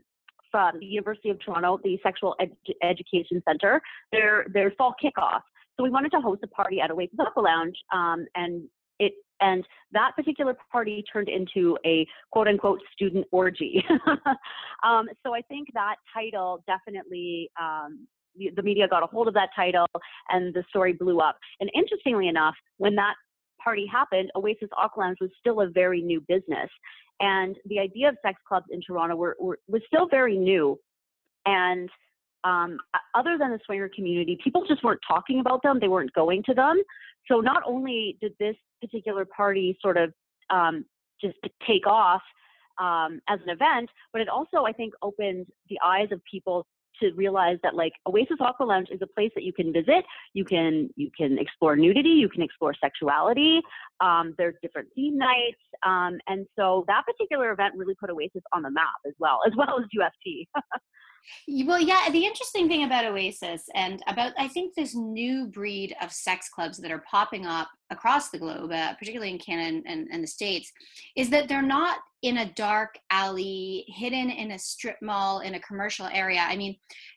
from 0.51 0.79
the 0.79 0.86
University 0.86 1.29
of 1.29 1.39
Toronto, 1.43 1.79
the 1.84 1.98
Sexual 2.03 2.36
Ed- 2.39 2.55
Education 2.84 3.41
Center, 3.48 3.81
their 4.12 4.46
their 4.53 4.72
fall 4.77 4.93
kickoff. 5.03 5.41
So 5.77 5.84
we 5.84 5.89
wanted 5.89 6.12
to 6.12 6.19
host 6.19 6.41
a 6.43 6.48
party 6.48 6.81
at 6.81 6.91
Oasis 6.91 7.17
Aqua 7.19 7.41
Lounge, 7.41 7.75
um, 7.93 8.25
and 8.36 8.63
it 9.00 9.13
and 9.39 9.65
that 9.93 10.12
particular 10.15 10.55
party 10.72 11.03
turned 11.12 11.29
into 11.29 11.77
a 11.86 12.05
quote 12.31 12.48
unquote 12.48 12.81
student 12.93 13.25
orgy. 13.31 13.84
um, 14.84 15.08
so 15.24 15.34
I 15.34 15.41
think 15.41 15.69
that 15.74 15.96
title 16.13 16.63
definitely 16.67 17.50
um, 17.60 18.08
the 18.55 18.62
media 18.62 18.88
got 18.88 19.03
a 19.03 19.08
hold 19.08 19.27
of 19.27 19.34
that 19.34 19.50
title 19.55 19.88
and 20.29 20.53
the 20.53 20.63
story 20.69 20.93
blew 20.93 21.19
up. 21.19 21.38
And 21.60 21.69
interestingly 21.75 22.27
enough, 22.27 22.55
when 22.77 22.96
that 22.96 23.15
party 23.63 23.86
happened, 23.86 24.32
Oasis 24.36 24.70
Lounge 24.98 25.18
was 25.22 25.30
still 25.39 25.62
a 25.62 25.70
very 25.70 26.01
new 26.01 26.22
business. 26.22 26.70
And 27.20 27.56
the 27.66 27.80
idea 27.80 28.10
of 28.10 28.18
sex 28.22 28.39
clubs 28.48 28.68
in 28.72 28.82
Toronto 28.82 29.16
were, 29.16 29.36
were 29.39 29.60
was 29.68 29.82
still 29.88 30.08
very 30.08 30.38
new. 30.38 30.80
And 31.46 31.89
um, 32.44 32.78
other 33.13 33.38
than 33.38 33.51
the 33.51 33.60
swinger 33.66 33.89
community, 33.94 34.38
people 34.44 34.66
just 34.66 34.84
weren't 34.84 35.01
talking 35.08 35.39
about 35.39 35.62
them. 35.62 35.80
They 35.80 35.89
weren't 35.89 36.13
going 36.13 36.44
to 36.44 36.54
them. 36.54 36.82
So 37.28 37.42
not 37.42 37.63
only 37.66 38.18
did 38.22 38.34
this 38.39 38.56
particular 38.82 39.25
party 39.25 39.78
sort 39.82 39.98
of 39.98 40.13
um, 40.50 40.86
just 41.22 41.38
take 41.68 41.86
off 41.86 42.22
um, 42.80 43.20
as 43.28 43.39
an 43.44 43.50
event, 43.50 43.89
but 44.13 44.22
it 44.22 44.30
also, 44.30 44.63
I 44.66 44.72
think, 44.72 44.94
opened 45.01 45.48
the 45.70 45.78
eyes 45.84 46.08
of 46.12 46.22
people 46.30 46.66
to 47.01 47.12
realize 47.13 47.58
that 47.63 47.75
like 47.75 47.94
Oasis 48.08 48.38
Aqua 48.39 48.65
Lounge 48.65 48.89
is 48.91 49.01
a 49.01 49.08
place 49.08 49.32
that 49.36 49.44
you 49.44 49.53
can 49.53 49.72
visit. 49.74 50.03
You 50.34 50.46
can 50.46 50.89
you 50.96 51.10
can 51.15 51.38
explore 51.38 51.75
nudity. 51.75 52.10
You 52.10 52.29
can 52.29 52.41
explore 52.41 52.74
sexuality. 52.82 53.62
Um, 54.00 54.34
there's 54.38 54.56
different 54.62 54.89
theme 54.96 55.18
nights, 55.18 55.60
um, 55.86 56.18
and 56.27 56.46
so 56.58 56.86
that 56.88 57.03
particular 57.06 57.51
event 57.51 57.75
really 57.75 57.96
put 57.96 58.10
Oasis 58.10 58.44
on 58.53 58.62
the 58.62 58.72
map 58.72 58.88
as 59.06 59.13
well, 59.20 59.39
as 59.46 59.53
well 59.58 59.79
as 59.79 59.86
U 59.91 60.03
of 60.03 60.12
T. 60.24 60.48
Well, 61.66 61.80
yeah, 61.80 62.10
the 62.12 62.26
interesting 62.26 62.68
thing 62.68 62.84
about 62.84 63.06
Oasis 63.06 63.64
and 63.76 64.02
about, 64.08 64.34
I 64.38 64.48
think, 64.48 64.76
this 64.76 64.96
new 64.96 65.48
breed 65.48 65.96
of 66.02 66.12
sex 66.12 66.50
clubs 66.50 66.78
that 66.80 66.92
are 66.92 67.04
popping 67.10 67.46
up 67.46 67.70
across 67.90 68.30
the 68.30 68.40
globe, 68.40 68.72
uh, 68.72 68.94
particularly 68.96 69.32
in 69.32 69.40
Canada 69.40 69.82
and, 69.86 70.08
and 70.12 70.24
the 70.24 70.28
States, 70.28 70.72
is 71.16 71.30
that 71.30 71.48
they're 71.48 71.62
not 71.62 72.00
in 72.22 72.40
a 72.40 72.54
dark 72.54 72.98
alley, 73.12 73.86
hidden 73.88 74.30
in 74.30 74.52
a 74.52 74.60
strip 74.60 74.98
mall, 75.02 75.40
in 75.40 75.56
a 75.56 75.62
commercial 75.62 76.08
area. 76.08 76.42
I 76.42 76.56
mean, 76.56 76.76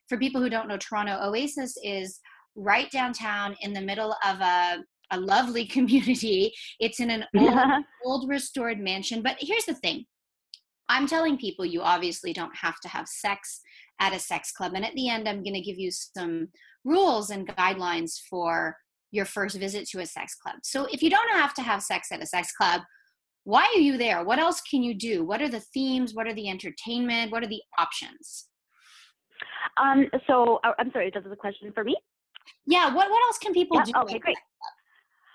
for 0.09 0.19
people 0.19 0.41
who 0.41 0.51
don't 0.51 0.69
know 0.69 0.79
Toronto, 0.79 1.19
Oasis 1.23 1.77
is 1.83 2.21
right 2.55 2.91
downtown 2.91 3.57
in 3.61 3.73
the 3.73 3.81
middle 3.81 4.15
of 4.25 4.41
a, 4.41 4.85
a 5.11 5.19
lovely 5.19 5.67
community. 5.77 6.53
It's 6.81 7.01
in 7.01 7.11
an 7.11 7.25
old, 7.37 7.85
old 8.05 8.29
restored 8.29 8.79
mansion. 8.79 9.23
But 9.23 9.37
here's 9.41 9.67
the 9.67 9.75
thing 9.75 10.05
I'm 10.89 11.07
telling 11.07 11.39
people 11.39 11.65
you 11.65 11.81
obviously 11.81 12.33
don't 12.33 12.55
have 12.55 12.79
to 12.81 12.89
have 12.89 13.09
sex 13.09 13.61
at 14.03 14.13
a 14.13 14.19
sex 14.19 14.51
club. 14.51 14.73
And 14.75 14.85
at 14.85 14.95
the 14.95 15.09
end, 15.09 15.29
I'm 15.29 15.45
going 15.45 15.55
to 15.55 15.61
give 15.61 15.79
you 15.79 15.91
some 15.93 16.49
rules 16.85 17.31
and 17.31 17.47
guidelines 17.47 18.19
for 18.29 18.77
your 19.13 19.25
first 19.25 19.57
visit 19.57 19.89
to 19.91 20.01
a 20.01 20.07
sex 20.07 20.35
club. 20.35 20.57
So 20.65 20.89
if 20.91 21.03
you 21.03 21.11
don't 21.11 21.33
have 21.33 21.55
to 21.55 21.63
have 21.63 21.83
sex 21.83 22.11
at 22.11 22.23
a 22.23 22.27
sex 22.27 22.53
club, 22.53 22.81
why 23.45 23.63
are 23.75 23.81
you 23.81 23.97
there? 23.97 24.25
What 24.25 24.41
else 24.41 24.61
can 24.63 24.83
you 24.83 24.95
do? 24.95 25.25
What 25.25 25.41
are 25.41 25.49
the 25.49 25.61
themes? 25.61 26.15
What 26.15 26.27
are 26.27 26.35
the 26.35 26.49
entertainment? 26.49 27.31
What 27.31 27.45
are 27.45 27.49
the 27.49 27.63
options? 27.79 28.49
Um, 29.81 30.07
so 30.27 30.61
uh, 30.65 30.73
I'm 30.79 30.91
sorry, 30.93 31.11
this 31.15 31.25
is 31.25 31.33
a 31.33 31.37
question 31.37 31.71
for 31.73 31.85
me? 31.85 31.97
Yeah, 32.67 32.87
what, 32.87 33.09
what 33.09 33.23
else 33.27 33.39
can 33.39 33.53
people 33.53 33.77
yeah, 33.77 33.85
do? 33.85 33.93
Okay, 34.01 34.19
great. 34.19 34.37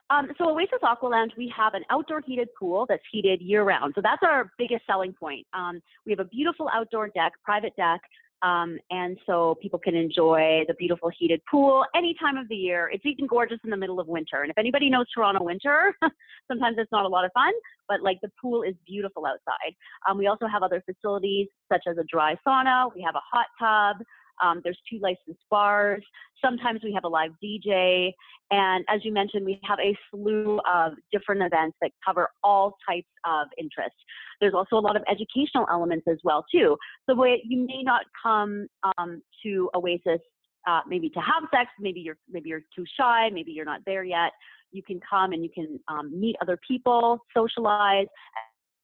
Um, 0.10 0.30
so 0.38 0.50
Oasis 0.50 0.80
Aqua 0.84 1.08
Lounge, 1.08 1.34
we 1.38 1.52
have 1.56 1.74
an 1.74 1.84
outdoor 1.90 2.22
heated 2.26 2.48
pool 2.58 2.86
that's 2.88 3.04
heated 3.12 3.42
year 3.42 3.64
round. 3.64 3.94
So 3.96 4.02
that's 4.02 4.24
our 4.24 4.52
biggest 4.58 4.86
selling 4.86 5.14
point. 5.14 5.46
Um, 5.54 5.82
we 6.06 6.12
have 6.14 6.20
a 6.20 6.26
beautiful 6.26 6.70
outdoor 6.74 7.10
deck, 7.10 7.34
private 7.44 7.76
deck. 7.76 8.00
Um, 8.44 8.78
and 8.92 9.18
so 9.26 9.56
people 9.62 9.80
can 9.80 9.96
enjoy 9.96 10.64
the 10.68 10.76
beautiful 10.76 11.10
heated 11.18 11.42
pool 11.50 11.86
any 11.96 12.16
time 12.20 12.38
of 12.38 12.48
the 12.50 12.56
year. 12.56 12.90
It's 12.94 13.06
even 13.06 13.26
gorgeous 13.26 13.60
in 13.64 13.70
the 13.70 13.78
middle 13.78 14.00
of 14.00 14.08
winter. 14.08 14.42
And 14.44 14.52
if 14.52 14.58
anybody 14.58 14.90
knows 14.90 15.06
Toronto 15.14 15.44
winter, 15.44 15.96
sometimes 16.48 16.78
it's 16.80 16.92
not 16.92 17.06
a 17.06 17.08
lot 17.08 17.26
of 17.26 17.32
fun, 17.34 17.54
but 17.88 18.02
like 18.02 18.20
the 18.22 18.32
pool 18.40 18.62
is 18.62 18.76
beautiful 18.86 19.26
outside. 19.26 19.76
Um, 20.08 20.18
we 20.18 20.28
also 20.28 20.46
have 20.48 20.62
other 20.62 20.84
facilities 20.86 21.48
such 21.72 21.84
as 21.90 21.98
a 21.98 22.04
dry 22.04 22.36
sauna. 22.48 22.94
We 22.96 23.02
have 23.02 23.16
a 23.16 23.22
hot 23.32 23.48
tub. 23.60 24.06
Um, 24.44 24.62
there's 24.64 24.80
two 24.90 25.00
licensed 25.00 25.44
bars. 25.50 26.04
Sometimes 26.44 26.82
we 26.84 26.94
have 26.94 27.04
a 27.04 27.08
live 27.08 27.32
DJ. 27.44 28.12
And 28.52 28.86
as 28.88 29.04
you 29.04 29.12
mentioned, 29.12 29.46
we 29.46 29.60
have 29.64 29.80
a 29.80 29.98
slew 30.10 30.60
of 30.72 30.94
different 31.12 31.42
events 31.42 31.78
that 31.82 31.92
cover 32.06 32.30
all 32.44 32.78
types 32.88 33.08
of 33.26 33.48
interests. 33.58 33.98
There's 34.40 34.54
also 34.54 34.78
a 34.78 34.80
lot 34.80 34.96
of 34.96 35.04
educational 35.10 35.68
elements 35.72 36.06
as 36.10 36.18
well, 36.24 36.46
too. 36.52 36.78
So 37.10 37.22
you 37.26 37.66
may 37.68 37.84
not 37.84 38.06
come 38.24 38.68
um, 38.98 39.22
to 39.44 39.70
Oasis 39.76 40.22
uh, 40.68 40.82
maybe 40.88 41.10
to 41.10 41.20
have 41.20 41.44
sex, 41.50 41.70
maybe 41.80 42.02
you're 42.02 42.18
maybe 42.30 42.50
you're 42.50 42.64
too 42.76 42.84
shy, 43.00 43.30
maybe 43.32 43.52
you're 43.52 43.66
not 43.66 43.80
there 43.86 44.04
yet. 44.04 44.32
You 44.72 44.84
can 44.84 45.00
come 45.10 45.32
and 45.32 45.42
you 45.42 45.50
can 45.50 45.80
um, 45.88 46.20
meet 46.20 46.36
other 46.42 46.60
people, 46.68 47.20
socialize, 47.36 48.08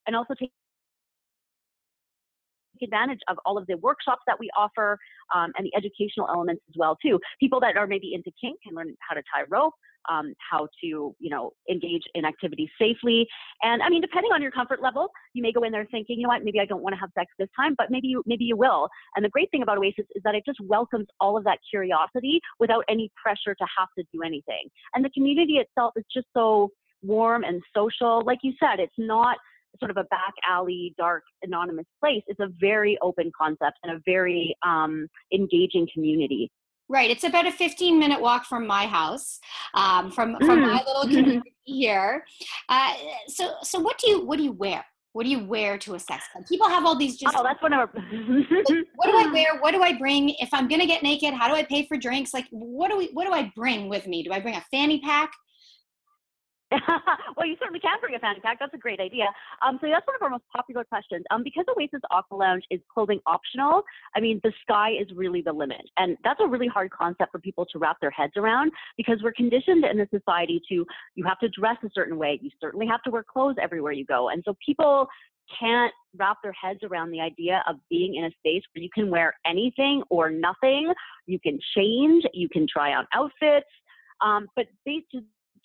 and 0.08 0.16
also 0.16 0.34
take 2.80 2.88
advantage 2.88 3.20
of 3.28 3.38
all 3.46 3.58
of 3.58 3.66
the 3.68 3.78
workshops 3.78 4.22
that 4.28 4.40
we 4.40 4.50
offer 4.58 4.98
um, 5.36 5.52
and 5.58 5.66
the 5.66 5.76
educational 5.76 6.28
elements 6.30 6.62
as 6.70 6.76
well 6.78 6.98
too. 7.02 7.20
People 7.40 7.60
that 7.62 7.78
are 7.78 7.88
maybe 7.88 8.14
into 8.14 8.32
kink 8.40 8.60
can 8.66 8.76
learn 8.76 8.96
how 9.08 9.16
to 9.16 9.22
tie 9.34 9.44
rope, 9.50 9.74
um, 10.10 10.34
how 10.52 10.68
to 10.82 11.16
you 11.20 11.30
know 11.30 11.52
engage 11.70 12.04
in 12.16 12.26
activities 12.26 12.70
safely. 12.80 13.28
And 13.62 13.82
I 13.82 13.90
mean, 13.90 14.02
depending 14.02 14.32
on 14.32 14.42
your 14.42 14.52
comfort 14.52 14.82
level, 14.82 15.10
you 15.34 15.42
may 15.42 15.52
go 15.52 15.64
in 15.64 15.72
there 15.72 15.88
thinking, 15.90 16.18
you 16.18 16.24
know 16.24 16.30
what, 16.30 16.44
maybe 16.44 16.60
I 16.60 16.66
don't 16.66 16.82
want 16.82 16.94
to 16.94 17.00
have 17.00 17.10
sex 17.18 17.32
this 17.40 17.50
time, 17.56 17.76
but 17.78 17.88
maybe 17.90 18.08
you 18.08 18.24
maybe 18.26 18.46
you 18.46 18.58
will. 18.58 18.90
And 19.16 19.24
the 19.24 19.30
great 19.30 19.50
thing 19.52 19.62
about 19.62 19.78
Oasis 19.78 20.06
is 20.16 20.22
that 20.24 20.36
it 20.36 20.44
just 20.46 20.60
welcomes 20.62 21.08
all 21.20 21.38
of 21.38 21.44
that 21.46 21.60
curiosity 21.70 22.40
without 22.60 22.84
any 22.90 23.12
pressure 23.22 23.56
to 23.56 23.66
have 23.78 23.90
to 23.98 24.04
do 24.14 24.22
anything. 24.24 24.68
And 24.94 25.04
the 25.04 25.10
community 25.12 25.54
itself 25.54 25.94
is 25.96 26.06
just 26.14 26.28
so 26.34 26.70
warm 27.04 27.44
and 27.44 27.62
social. 27.76 28.22
Like 28.26 28.40
you 28.44 28.54
said, 28.60 28.80
it's 28.80 28.94
not 28.98 29.38
sort 29.80 29.92
of 29.92 29.98
a 29.98 30.04
back 30.06 30.34
alley, 30.50 30.94
dark, 30.98 31.24
anonymous 31.42 31.86
place. 32.00 32.24
It's 32.28 32.40
a 32.40 32.50
very 32.60 32.98
open 33.02 33.32
concept 33.40 33.78
and 33.84 33.94
a 33.94 34.02
very 34.06 34.56
um, 34.66 35.08
engaging 35.34 35.88
community. 35.94 36.52
Right. 36.90 37.10
It's 37.10 37.24
about 37.24 37.48
a 37.48 37.52
15 37.52 37.98
minute 37.98 38.22
walk 38.22 38.46
from 38.46 38.68
my 38.68 38.86
house, 38.86 39.40
um, 39.74 40.12
from 40.12 40.38
from 40.40 40.60
mm. 40.60 40.74
my 40.74 40.84
little 40.86 41.04
community 41.04 41.56
here. 41.64 42.24
Uh, 42.70 42.94
so 43.28 43.54
so 43.64 43.80
what 43.80 43.98
do 43.98 44.10
you 44.10 44.26
what 44.26 44.38
do 44.38 44.44
you 44.44 44.52
wear? 44.52 44.84
What 45.14 45.26
do 45.26 45.30
you 45.30 45.46
wear 45.46 45.78
to 45.78 45.94
a 45.94 46.00
sex 46.00 46.26
club? 46.32 46.46
People 46.48 46.68
have 46.68 46.86
all 46.86 46.98
these 46.98 47.18
just. 47.18 47.36
Oh, 47.38 47.44
that's 47.44 47.62
one 47.62 47.72
of. 47.72 47.90
like, 47.96 48.68
what 48.96 49.06
do 49.06 49.18
I 49.18 49.30
wear? 49.32 49.60
What 49.60 49.72
do 49.72 49.84
I 49.84 49.96
bring? 49.98 50.30
If 50.40 50.50
I'm 50.54 50.68
gonna 50.68 50.88
get 50.88 51.04
naked, 51.04 51.36
how 51.36 51.48
do 51.48 51.54
I 51.54 51.64
pay 51.64 51.86
for 51.86 51.98
drinks? 51.98 52.34
Like, 52.34 52.48
what 52.50 52.90
do 52.90 52.98
we? 52.98 53.10
What 53.14 53.26
do 53.26 53.32
I 53.32 53.52
bring 53.56 53.90
with 53.90 54.08
me? 54.08 54.24
Do 54.24 54.32
I 54.32 54.40
bring 54.40 54.56
a 54.56 54.66
fanny 54.72 55.00
pack? 55.02 55.32
well, 57.38 57.46
you 57.46 57.56
certainly 57.60 57.80
can 57.80 57.98
bring 58.02 58.16
a 58.16 58.20
fanny 58.20 58.40
pack. 58.40 58.60
That's 58.60 58.74
a 58.74 58.78
great 58.78 59.00
idea. 59.00 59.26
Um, 59.66 59.78
so 59.82 59.88
that's 59.90 60.06
one 60.08 60.16
of 60.16 60.22
our 60.22 60.30
most 60.30 60.44
popular 60.56 60.84
questions. 60.84 61.24
Um, 61.32 61.44
because 61.44 61.66
Oasis 61.76 62.02
Aqua 62.12 62.36
Lounge 62.36 62.64
is 62.70 62.80
clothing 62.94 63.20
optional, 63.26 63.84
I 64.16 64.20
mean, 64.20 64.40
the 64.44 64.54
sky 64.62 64.92
is 64.92 65.08
really 65.16 65.42
the 65.42 65.54
limit. 65.54 65.82
And 65.98 66.18
that's 66.24 66.40
a 66.44 66.48
really 66.48 66.68
hard 66.68 66.92
concept 66.92 67.32
for 67.32 67.40
people 67.40 67.66
to 67.72 67.80
wrap 67.80 67.98
their 68.02 68.12
heads 68.12 68.34
around 68.38 68.72
because 68.98 69.20
we're 69.24 69.34
conditioned 69.34 69.86
in 69.86 69.98
the 69.98 70.08
society 70.12 70.62
to, 70.70 70.86
you 71.16 71.26
have 71.26 71.40
to 71.40 71.50
dress 71.50 71.78
a 71.84 71.90
certain 71.94 72.18
way. 72.18 72.40
You 72.42 72.50
certainly 72.60 72.88
have 72.88 73.02
to 73.04 73.12
wear 73.12 73.24
clothes 73.24 73.56
everywhere 73.62 73.92
you 73.92 74.06
go. 74.06 74.30
And 74.30 74.44
so 74.46 74.56
people 74.66 75.08
can't 75.60 75.94
wrap 76.16 76.38
their 76.42 76.54
heads 76.54 76.80
around 76.84 77.12
the 77.12 77.20
idea 77.20 77.64
of 77.68 77.76
being 77.90 78.16
in 78.16 78.26
a 78.26 78.32
space 78.40 78.64
where 78.74 78.84
you 78.84 78.90
can 78.94 79.10
wear 79.10 79.34
anything 79.46 80.04
or 80.10 80.30
nothing. 80.30 80.94
You 81.26 81.40
can 81.40 81.60
change, 81.76 82.24
you 82.34 82.48
can 82.50 82.66
try 82.72 82.94
on 82.94 83.06
outfits. 83.14 83.68
Um, 84.22 84.48
but 84.56 84.68
they 84.86 85.04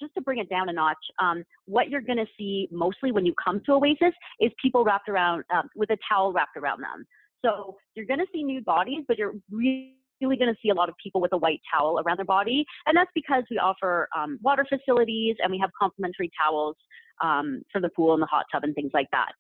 just 0.01 0.15
to 0.15 0.21
bring 0.21 0.39
it 0.39 0.49
down 0.49 0.69
a 0.69 0.73
notch, 0.73 0.97
um, 1.21 1.45
what 1.67 1.89
you're 1.91 2.01
going 2.01 2.19
to 2.19 2.27
see 2.39 2.69
mostly 2.71 3.13
when 3.13 3.27
you 3.27 3.35
come 3.43 3.61
to 3.67 3.73
Oasis 3.73 4.15
is 4.41 4.51
people 4.63 4.85
wrapped 4.85 5.09
around 5.09 5.45
um, 5.55 5.69
with 5.75 5.91
a 5.91 5.99
towel 6.09 6.33
wrapped 6.33 6.57
around 6.57 6.83
them. 6.83 7.05
So 7.45 7.77
you're 7.95 8.07
going 8.07 8.21
to 8.21 8.27
see 8.33 8.43
nude 8.43 8.65
bodies, 8.65 9.05
but 9.07 9.19
you're 9.19 9.35
really 9.51 9.95
really 10.21 10.37
going 10.37 10.53
to 10.53 10.59
see 10.63 10.71
a 10.71 10.75
lot 10.75 10.89
of 10.89 10.95
people 11.03 11.21
with 11.21 11.33
a 11.33 11.37
white 11.37 11.61
towel 11.73 12.01
around 12.01 12.19
their 12.19 12.25
body. 12.25 12.65
And 12.87 12.97
that's 12.97 13.11
because 13.15 13.45
we 13.51 13.59
offer 13.59 14.09
um, 14.17 14.39
water 14.43 14.67
facilities 14.69 15.37
and 15.41 15.51
we 15.51 15.59
have 15.59 15.71
complimentary 15.81 16.31
towels 16.37 16.77
um, 17.23 17.63
for 17.73 17.81
the 17.81 17.89
pool 17.91 18.15
and 18.15 18.23
the 18.23 18.27
hot 18.27 18.47
tub 18.53 18.65
and 18.65 18.75
things 18.75 18.91
like 18.93 19.09
that. 19.13 19.33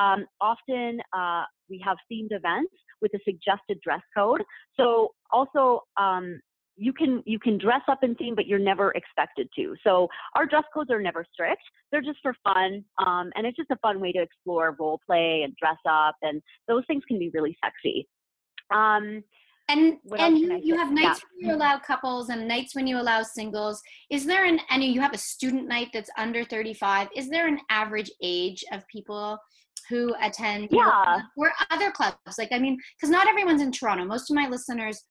Um, 0.00 0.26
often 0.40 1.00
uh, 1.12 1.44
we 1.68 1.82
have 1.84 1.96
themed 2.10 2.30
events 2.30 2.72
with 3.02 3.12
a 3.14 3.18
suggested 3.24 3.80
dress 3.82 4.02
code. 4.16 4.42
So 4.78 5.14
also 5.32 5.82
um, 5.96 6.40
you 6.76 6.92
can 6.92 7.22
you 7.26 7.38
can 7.38 7.58
dress 7.58 7.82
up 7.88 8.02
in 8.02 8.14
theme, 8.14 8.34
but 8.34 8.46
you're 8.46 8.58
never 8.58 8.92
expected 8.92 9.48
to. 9.56 9.74
So 9.84 10.08
our 10.34 10.46
dress 10.46 10.64
codes 10.72 10.90
are 10.90 11.00
never 11.00 11.24
strict; 11.32 11.62
they're 11.90 12.00
just 12.00 12.18
for 12.22 12.34
fun, 12.44 12.84
um, 13.04 13.30
and 13.34 13.46
it's 13.46 13.56
just 13.56 13.70
a 13.70 13.76
fun 13.76 14.00
way 14.00 14.12
to 14.12 14.22
explore 14.22 14.76
role 14.78 15.00
play 15.06 15.42
and 15.44 15.54
dress 15.56 15.78
up, 15.88 16.16
and 16.22 16.42
those 16.68 16.84
things 16.86 17.02
can 17.06 17.18
be 17.18 17.30
really 17.34 17.56
sexy. 17.62 18.08
Um, 18.74 19.22
and 19.70 19.98
and 20.18 20.38
you, 20.38 20.58
you 20.62 20.76
have 20.76 20.92
nights 20.92 21.20
yeah. 21.20 21.48
when 21.48 21.50
you 21.50 21.54
allow 21.54 21.78
couples 21.78 22.28
and 22.28 22.46
nights 22.48 22.74
when 22.74 22.86
you 22.86 23.00
allow 23.00 23.22
singles. 23.22 23.80
Is 24.10 24.26
there 24.26 24.44
an 24.44 24.58
and 24.70 24.82
you 24.82 25.00
have 25.00 25.12
a 25.12 25.18
student 25.18 25.68
night 25.68 25.88
that's 25.92 26.10
under 26.18 26.44
35? 26.44 27.08
Is 27.16 27.28
there 27.28 27.46
an 27.46 27.60
average 27.70 28.10
age 28.22 28.64
of 28.72 28.86
people 28.88 29.38
who 29.88 30.14
attend 30.22 30.68
yeah. 30.70 31.20
or 31.36 31.52
other 31.70 31.90
clubs? 31.90 32.16
Like 32.38 32.52
I 32.52 32.58
mean, 32.58 32.78
because 32.96 33.10
not 33.10 33.28
everyone's 33.28 33.62
in 33.62 33.70
Toronto. 33.70 34.04
Most 34.04 34.30
of 34.30 34.34
my 34.34 34.48
listeners 34.48 35.04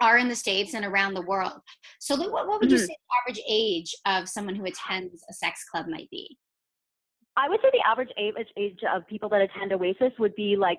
are 0.00 0.18
in 0.18 0.28
the 0.28 0.36
states 0.36 0.74
and 0.74 0.84
around 0.84 1.14
the 1.14 1.22
world. 1.22 1.60
So, 2.00 2.16
what, 2.16 2.46
what 2.46 2.60
would 2.60 2.70
you 2.70 2.76
mm-hmm. 2.76 2.86
say 2.86 2.96
the 2.96 3.32
average 3.32 3.42
age 3.48 3.94
of 4.06 4.28
someone 4.28 4.54
who 4.54 4.64
attends 4.64 5.24
a 5.28 5.32
sex 5.32 5.64
club 5.70 5.86
might 5.88 6.10
be? 6.10 6.36
I 7.36 7.48
would 7.48 7.60
say 7.60 7.68
the 7.72 7.86
average 7.86 8.10
age, 8.16 8.34
age 8.56 8.80
of 8.94 9.06
people 9.06 9.28
that 9.30 9.42
attend 9.42 9.72
Oasis 9.72 10.12
would 10.18 10.34
be 10.34 10.56
like 10.56 10.78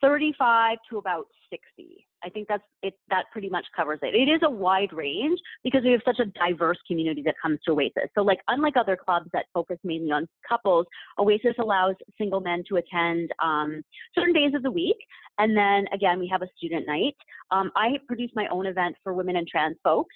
35 0.00 0.78
to 0.90 0.98
about 0.98 1.26
60. 1.50 2.06
I 2.24 2.28
think 2.28 2.48
that's 2.48 2.62
it. 2.82 2.94
That 3.08 3.24
pretty 3.32 3.48
much 3.48 3.66
covers 3.74 4.00
it. 4.02 4.14
It 4.14 4.30
is 4.30 4.40
a 4.42 4.50
wide 4.50 4.92
range 4.92 5.38
because 5.62 5.82
we 5.84 5.92
have 5.92 6.00
such 6.04 6.18
a 6.18 6.26
diverse 6.26 6.78
community 6.86 7.22
that 7.22 7.34
comes 7.40 7.58
to 7.66 7.72
Oasis. 7.72 8.10
So, 8.14 8.22
like 8.22 8.40
unlike 8.48 8.76
other 8.76 8.96
clubs 8.96 9.28
that 9.32 9.46
focus 9.54 9.78
mainly 9.84 10.10
on 10.10 10.28
couples, 10.48 10.86
Oasis 11.18 11.54
allows 11.58 11.94
single 12.18 12.40
men 12.40 12.64
to 12.68 12.76
attend 12.76 13.30
um, 13.42 13.82
certain 14.14 14.34
days 14.34 14.54
of 14.54 14.62
the 14.62 14.70
week, 14.70 14.96
and 15.38 15.56
then 15.56 15.86
again 15.92 16.18
we 16.18 16.28
have 16.28 16.42
a 16.42 16.48
student 16.56 16.86
night. 16.86 17.16
Um, 17.50 17.70
I 17.76 17.98
produce 18.08 18.30
my 18.34 18.46
own 18.50 18.66
event 18.66 18.96
for 19.04 19.12
women 19.12 19.36
and 19.36 19.46
trans 19.46 19.76
folks, 19.84 20.14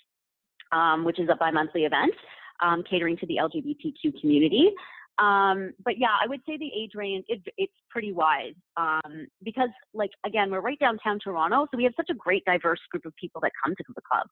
um, 0.73 1.05
which 1.05 1.21
is 1.21 1.29
a 1.31 1.37
bi-monthly 1.37 1.85
event 1.85 2.15
um, 2.63 2.83
catering 2.89 3.17
to 3.19 3.27
the 3.27 3.37
LGBTQ 3.37 4.21
community. 4.21 4.71
Um, 5.19 5.73
but 5.85 5.99
yeah, 5.99 6.17
I 6.23 6.27
would 6.27 6.41
say 6.49 6.57
the 6.57 6.71
age 6.75 6.93
range 6.95 7.25
it, 7.29 7.41
it's 7.59 7.73
pretty 7.91 8.13
wide 8.13 8.55
um, 8.77 9.27
because, 9.43 9.69
like, 9.93 10.11
again, 10.25 10.51
we're 10.51 10.61
right 10.61 10.79
downtown 10.79 11.19
Toronto, 11.19 11.67
so 11.71 11.77
we 11.77 11.85
have 11.85 11.93
such 11.97 12.09
a 12.11 12.15
great 12.15 12.45
diverse 12.47 12.81
group 12.91 13.05
of 13.05 13.15
people 13.17 13.41
that 13.43 13.53
come 13.63 13.75
to 13.75 13.85
the 13.95 14.03
club. 14.11 14.27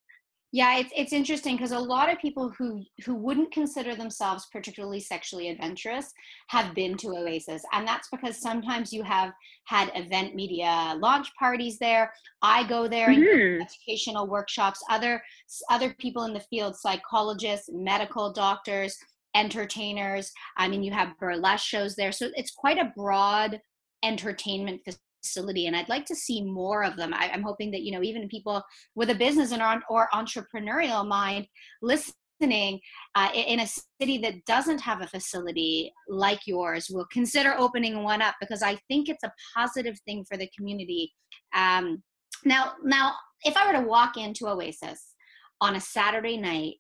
Yeah, 0.50 0.78
it's 0.78 0.90
it's 0.96 1.12
interesting 1.12 1.56
because 1.56 1.72
a 1.72 1.78
lot 1.78 2.10
of 2.10 2.18
people 2.18 2.48
who 2.56 2.82
who 3.04 3.14
wouldn't 3.14 3.52
consider 3.52 3.94
themselves 3.94 4.46
particularly 4.50 4.98
sexually 4.98 5.50
adventurous 5.50 6.10
have 6.48 6.74
been 6.74 6.96
to 6.98 7.08
Oasis, 7.08 7.62
and 7.74 7.86
that's 7.86 8.08
because 8.10 8.40
sometimes 8.40 8.90
you 8.90 9.02
have 9.02 9.32
had 9.66 9.90
event 9.94 10.34
media 10.34 10.96
launch 11.00 11.28
parties 11.38 11.78
there. 11.78 12.14
I 12.40 12.66
go 12.66 12.88
there 12.88 13.08
mm-hmm. 13.08 13.60
educational 13.60 14.26
workshops. 14.26 14.82
Other 14.88 15.22
other 15.68 15.94
people 15.98 16.22
in 16.22 16.32
the 16.32 16.40
field, 16.40 16.76
psychologists, 16.76 17.68
medical 17.70 18.32
doctors, 18.32 18.96
entertainers. 19.38 20.30
I 20.56 20.68
mean, 20.68 20.82
you 20.82 20.92
have 20.92 21.18
burlesque 21.18 21.64
shows 21.64 21.94
there. 21.94 22.12
So 22.12 22.30
it's 22.34 22.50
quite 22.50 22.78
a 22.78 22.92
broad 22.96 23.60
entertainment 24.02 24.80
facility 25.24 25.66
and 25.66 25.76
i'd 25.76 25.88
like 25.88 26.04
to 26.06 26.14
see 26.14 26.42
more 26.42 26.84
of 26.84 26.96
them 26.96 27.12
I, 27.12 27.28
am 27.28 27.42
hoping 27.42 27.70
that 27.72 27.82
you 27.82 27.92
know 27.92 28.02
even 28.02 28.28
people 28.28 28.62
with 28.94 29.10
a 29.10 29.14
business 29.14 29.52
and 29.52 29.62
or, 29.62 29.80
or 29.90 30.08
entrepreneurial 30.14 31.06
mind 31.06 31.46
listening 31.82 32.80
uh, 33.16 33.30
in 33.34 33.60
a 33.60 33.66
city 34.00 34.18
that 34.18 34.44
doesn't 34.46 34.80
have 34.80 35.02
a 35.02 35.08
facility 35.08 35.92
like 36.08 36.40
yours 36.46 36.88
will 36.88 37.06
consider 37.12 37.54
opening 37.58 38.02
one 38.02 38.22
up 38.22 38.36
because 38.40 38.62
i 38.62 38.78
think 38.88 39.08
it's 39.08 39.24
a 39.24 39.32
positive 39.56 39.98
thing 40.06 40.24
for 40.28 40.36
the 40.36 40.48
community 40.56 41.12
um, 41.54 42.02
now 42.44 42.74
now 42.84 43.12
if 43.44 43.56
i 43.56 43.66
were 43.66 43.78
to 43.78 43.86
walk 43.86 44.16
into 44.16 44.46
oasis 44.46 45.14
on 45.60 45.74
a 45.74 45.80
saturday 45.80 46.36
night 46.36 46.74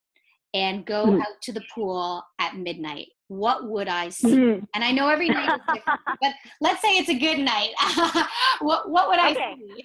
and 0.54 0.86
go 0.86 1.06
mm-hmm. 1.06 1.20
out 1.20 1.40
to 1.42 1.52
the 1.52 1.62
pool 1.74 2.22
at 2.38 2.56
midnight. 2.56 3.08
What 3.28 3.68
would 3.68 3.88
i 3.88 4.08
see? 4.08 4.28
Mm-hmm. 4.28 4.64
and 4.74 4.84
i 4.84 4.90
know 4.90 5.08
every 5.08 5.28
night 5.28 5.50
is 5.50 5.60
different 5.74 6.00
but 6.22 6.32
let's 6.62 6.80
say 6.80 6.96
it's 6.96 7.10
a 7.10 7.18
good 7.18 7.38
night. 7.38 7.70
What, 8.60 8.90
what 8.90 9.08
would 9.08 9.18
i 9.18 9.32
okay. 9.32 9.54
see? 9.58 9.84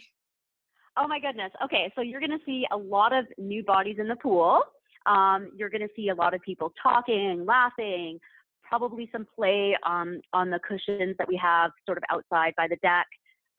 Oh 0.98 1.08
my 1.08 1.20
goodness. 1.20 1.52
Okay 1.66 1.92
so 1.96 2.02
you're 2.02 2.22
going 2.22 2.32
to 2.32 2.46
see 2.46 2.66
a 2.72 2.78
lot 2.78 3.14
of 3.14 3.26
new 3.38 3.64
bodies 3.64 3.98
in 4.00 4.08
the 4.08 4.16
pool. 4.16 4.62
Um, 5.06 5.52
you're 5.58 5.70
going 5.70 5.82
to 5.82 5.94
see 5.96 6.10
a 6.10 6.16
lot 6.16 6.34
of 6.34 6.42
people 6.42 6.72
talking 6.82 7.46
laughing 7.46 8.20
probably 8.64 9.10
some 9.12 9.28
play 9.36 9.78
um, 9.86 10.22
on 10.32 10.50
the 10.50 10.60
cushions 10.68 11.16
that 11.20 11.28
we 11.28 11.36
have 11.36 11.72
sort 11.86 11.98
of 11.98 12.04
outside 12.10 12.54
by 12.56 12.68
the 12.68 12.78
deck 12.78 13.06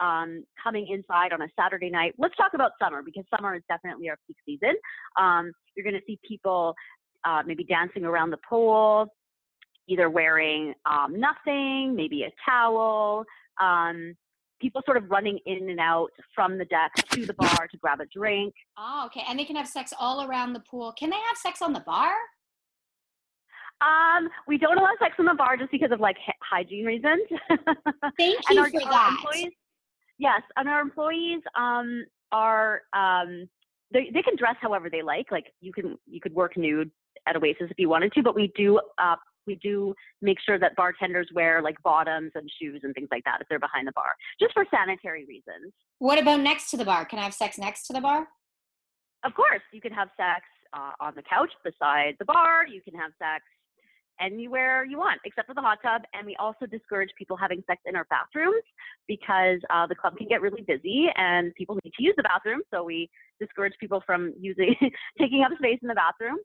um, 0.01 0.45
coming 0.63 0.87
inside 0.89 1.33
on 1.33 1.43
a 1.43 1.49
Saturday 1.59 1.91
night. 1.91 2.15
Let's 2.19 2.37
talk 2.37 2.53
about 2.55 2.73
summer 2.83 3.03
because 3.03 3.25
summer 3.35 3.55
is 3.55 3.63
definitely 3.69 4.09
our 4.09 4.19
peak 4.27 4.37
season. 4.47 4.75
Um, 5.19 5.53
you're 5.75 5.85
going 5.85 5.95
to 5.95 6.07
see 6.07 6.19
people 6.27 6.75
uh, 7.25 7.43
maybe 7.47 7.65
dancing 7.65 8.05
around 8.05 8.31
the 8.31 8.39
pool, 8.49 9.07
either 9.89 10.11
wearing 10.11 10.75
um, 10.87 11.19
nothing, 11.19 11.95
maybe 11.95 12.25
a 12.25 12.33
towel. 12.49 13.25
Um, 13.61 14.15
people 14.61 14.83
sort 14.85 14.97
of 14.97 15.11
running 15.11 15.39
in 15.47 15.69
and 15.71 15.81
out 15.81 16.11
from 16.35 16.59
the 16.59 16.65
deck 16.67 16.91
to 17.11 17.27
the 17.27 17.35
bar 17.35 17.69
to 17.71 17.77
grab 17.79 18.01
a 18.01 18.07
drink. 18.07 18.55
Oh, 18.79 19.05
okay. 19.07 19.23
And 19.29 19.39
they 19.39 19.45
can 19.45 19.57
have 19.57 19.69
sex 19.69 19.93
all 19.99 20.27
around 20.27 20.53
the 20.53 20.61
pool. 20.61 20.93
Can 20.99 21.11
they 21.11 21.17
have 21.17 21.37
sex 21.37 21.61
on 21.63 21.73
the 21.73 21.81
bar? 21.81 22.13
Um, 23.81 24.31
we 24.47 24.57
don't 24.57 24.79
allow 24.79 24.93
sex 24.99 25.15
in 25.19 25.27
the 25.27 25.35
bar 25.35 25.57
just 25.57 25.71
because 25.71 25.93
of 25.93 26.01
like 26.01 26.17
hygiene 26.41 26.85
reasons. 26.85 27.23
Thank 28.19 28.39
you 28.51 28.61
our, 28.61 28.71
for 28.71 28.81
that. 28.81 29.51
Yes, 30.19 30.43
and 30.57 30.69
our 30.69 30.81
employees 30.81 31.43
um, 31.57 32.05
are 32.33 32.83
um, 32.93 33.49
they 33.93 34.11
they 34.13 34.23
can 34.23 34.37
dress 34.37 34.57
however 34.61 34.89
they 34.91 35.03
like. 35.03 35.27
Like 35.31 35.47
you 35.61 35.73
can 35.73 35.99
you 36.07 36.21
could 36.21 36.35
work 36.35 36.57
nude 36.57 36.91
at 37.27 37.37
Oasis 37.37 37.71
if 37.71 37.79
you 37.79 37.89
wanted 37.89 38.13
to, 38.13 38.23
but 38.23 38.35
we 38.35 38.53
do 38.57 38.81
uh, 38.99 39.17
we 39.47 39.57
do 39.57 39.95
make 40.23 40.39
sure 40.41 40.59
that 40.59 40.77
bartenders 40.77 41.29
wear 41.35 41.61
like 41.63 41.77
bottoms 41.83 42.33
and 42.35 42.51
shoes 42.61 42.81
and 42.83 42.95
things 42.95 43.09
like 43.11 43.25
that 43.25 43.41
if 43.41 43.49
they're 43.49 43.59
behind 43.59 43.87
the 43.87 43.93
bar, 43.93 44.15
just 44.41 44.55
for 44.55 44.65
sanitary 44.71 45.25
reasons. 45.27 45.73
What 45.99 46.19
about 46.19 46.41
next 46.41 46.71
to 46.71 46.77
the 46.77 46.85
bar? 46.85 47.05
Can 47.05 47.19
I 47.19 47.23
have 47.23 47.35
sex 47.35 47.59
next 47.59 47.87
to 47.89 47.93
the 47.93 48.01
bar? 48.01 48.27
Of 49.25 49.35
course, 49.35 49.63
you 49.73 49.81
can 49.81 49.93
have 49.93 50.09
sex 50.17 50.45
uh, 50.73 50.93
on 51.01 51.15
the 51.17 51.23
couch 51.23 51.51
beside 51.65 52.17
the 52.19 52.25
bar. 52.25 52.67
You 52.67 52.83
can 52.83 52.95
have 52.95 53.13
sex 53.19 53.45
anywhere 54.21 54.85
you 54.85 54.99
want 54.99 55.21
except 55.25 55.49
for 55.49 55.55
the 55.55 55.61
hot 55.61 55.79
tub. 55.83 56.03
And 56.13 56.27
we 56.27 56.37
also 56.37 56.67
discourage 56.67 57.11
people 57.19 57.37
having 57.37 57.63
sex 57.67 57.81
in 57.87 57.97
our 57.97 58.07
bathrooms 58.11 58.63
because 59.09 59.61
uh, 59.71 59.87
the 59.87 59.95
club 59.95 60.17
can 60.17 60.29
get 60.29 60.41
really 60.41 60.63
busy 60.63 61.07
and 61.17 61.55
people 61.55 61.79
need 61.85 61.93
to 61.97 62.03
use 62.03 62.15
the 62.17 62.23
bathroom. 62.23 62.61
So 62.73 62.85
we 62.85 63.11
discourage 63.41 63.75
people 63.81 64.03
from 64.07 64.33
using 64.39 64.75
taking 65.19 65.43
up 65.43 65.53
space 65.59 65.79
in 65.83 65.89
the 65.89 65.95
bathroom. 65.95 66.39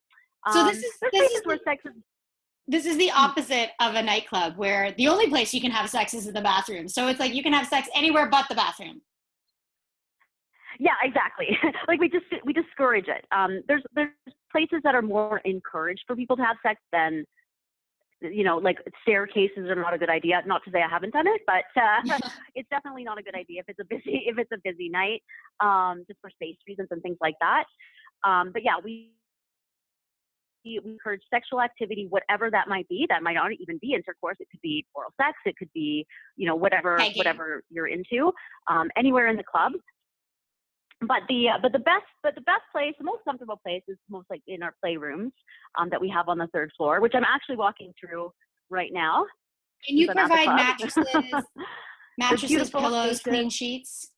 So 0.52 0.66
this 0.66 0.78
um, 0.78 0.84
is 0.84 1.12
this 1.12 1.32
is 1.32 1.42
where 1.46 1.60
sex 1.66 1.84
is. 1.86 1.94
This 2.68 2.86
is 2.86 2.98
the 2.98 3.10
opposite 3.12 3.72
of 3.80 3.96
a 3.96 4.04
nightclub 4.04 4.56
where 4.56 4.92
the 4.92 5.08
only 5.08 5.28
place 5.28 5.56
you 5.56 5.60
can 5.60 5.72
have 5.72 5.90
sex 5.90 6.14
is 6.14 6.28
in 6.28 6.36
the 6.36 6.42
bathroom. 6.42 6.88
So 6.88 7.08
it's 7.08 7.20
like 7.20 7.34
you 7.34 7.42
can 7.42 7.52
have 7.52 7.66
sex 7.68 7.90
anywhere 7.96 8.30
but 8.30 8.48
the 8.48 8.54
bathroom. 8.54 9.02
Yeah, 10.80 10.94
exactly. 11.04 11.58
like 11.88 12.00
we 12.00 12.10
just 12.10 12.26
we 12.46 12.54
discourage 12.54 13.08
it. 13.08 13.26
Um, 13.36 13.62
there's 13.68 13.84
there's 13.96 14.10
places 14.52 14.80
that 14.84 14.96
are 14.96 15.02
more 15.02 15.40
encouraged 15.46 16.04
for 16.08 16.16
people 16.16 16.38
to 16.38 16.44
have 16.44 16.58
sex 16.64 16.80
than 16.92 17.26
you 18.22 18.44
know, 18.44 18.58
like 18.58 18.78
staircases 19.02 19.70
are 19.70 19.76
not 19.76 19.94
a 19.94 19.98
good 19.98 20.10
idea. 20.10 20.42
Not 20.46 20.64
to 20.66 20.72
say 20.72 20.82
I 20.82 20.90
haven't 20.90 21.14
done 21.14 21.28
it, 21.28 21.42
but 21.46 21.66
uh, 21.82 22.18
it's 22.56 22.70
definitely 22.70 23.04
not 23.04 23.18
a 23.18 23.24
good 23.24 23.36
idea 23.36 23.62
if 23.62 23.70
it's 23.70 23.80
a 23.80 23.86
busy 23.86 24.24
if 24.28 24.38
it's 24.38 24.52
a 24.52 24.58
busy 24.64 24.90
night, 24.90 25.22
um, 25.60 26.04
just 26.08 26.20
for 26.22 26.30
space 26.30 26.58
reasons 26.68 26.90
and 26.92 27.02
things 27.02 27.18
like 27.22 27.36
that. 27.42 27.66
Um, 28.24 28.52
but 28.52 28.64
yeah, 28.64 28.76
we 28.84 29.12
we 30.66 30.80
encourage 30.84 31.22
sexual 31.30 31.62
activity, 31.62 32.08
whatever 32.10 32.52
that 32.52 32.68
might 32.68 32.88
be. 32.90 33.06
That 33.10 33.24
might 33.24 33.36
not 33.36 33.52
even 33.60 33.78
be 33.82 33.94
intercourse. 33.94 34.38
It 34.40 34.48
could 34.52 34.62
be 34.62 34.86
oral 34.94 35.12
sex. 35.22 35.38
It 35.46 35.56
could 35.58 35.72
be, 35.74 36.06
you 36.36 36.48
know, 36.48 36.56
whatever 36.56 37.00
whatever 37.16 37.64
you're 37.70 37.88
into. 37.88 38.32
Um, 38.70 38.90
anywhere 38.98 39.28
in 39.28 39.38
the 39.38 39.44
club, 39.44 39.74
but 41.02 41.22
the 41.30 41.50
uh, 41.50 41.58
but 41.62 41.72
the 41.72 41.80
best 41.80 42.06
but 42.24 42.36
the 42.36 42.42
best 42.42 42.62
place 42.72 42.94
the 42.98 43.06
most 43.06 43.24
comfortable 43.24 43.60
place 43.66 43.84
is 43.88 43.98
most 44.10 44.26
like 44.30 44.42
in 44.48 44.62
our 44.62 44.74
playrooms 44.84 45.32
um, 45.80 45.90
that 45.90 46.02
we 46.02 46.10
have 46.10 46.28
on 46.28 46.38
the 46.38 46.48
third 46.48 46.72
floor 46.76 47.00
which 47.02 47.14
i'm 47.16 47.24
actually 47.24 47.56
walking 47.56 47.94
through 48.00 48.32
right 48.70 48.92
now 48.92 49.26
can 49.88 49.98
you 49.98 50.08
provide 50.08 50.48
mattresses 50.48 51.06
mattresses 52.18 52.70
pillows 52.70 53.22
clean 53.22 53.50
sheets 53.50 54.12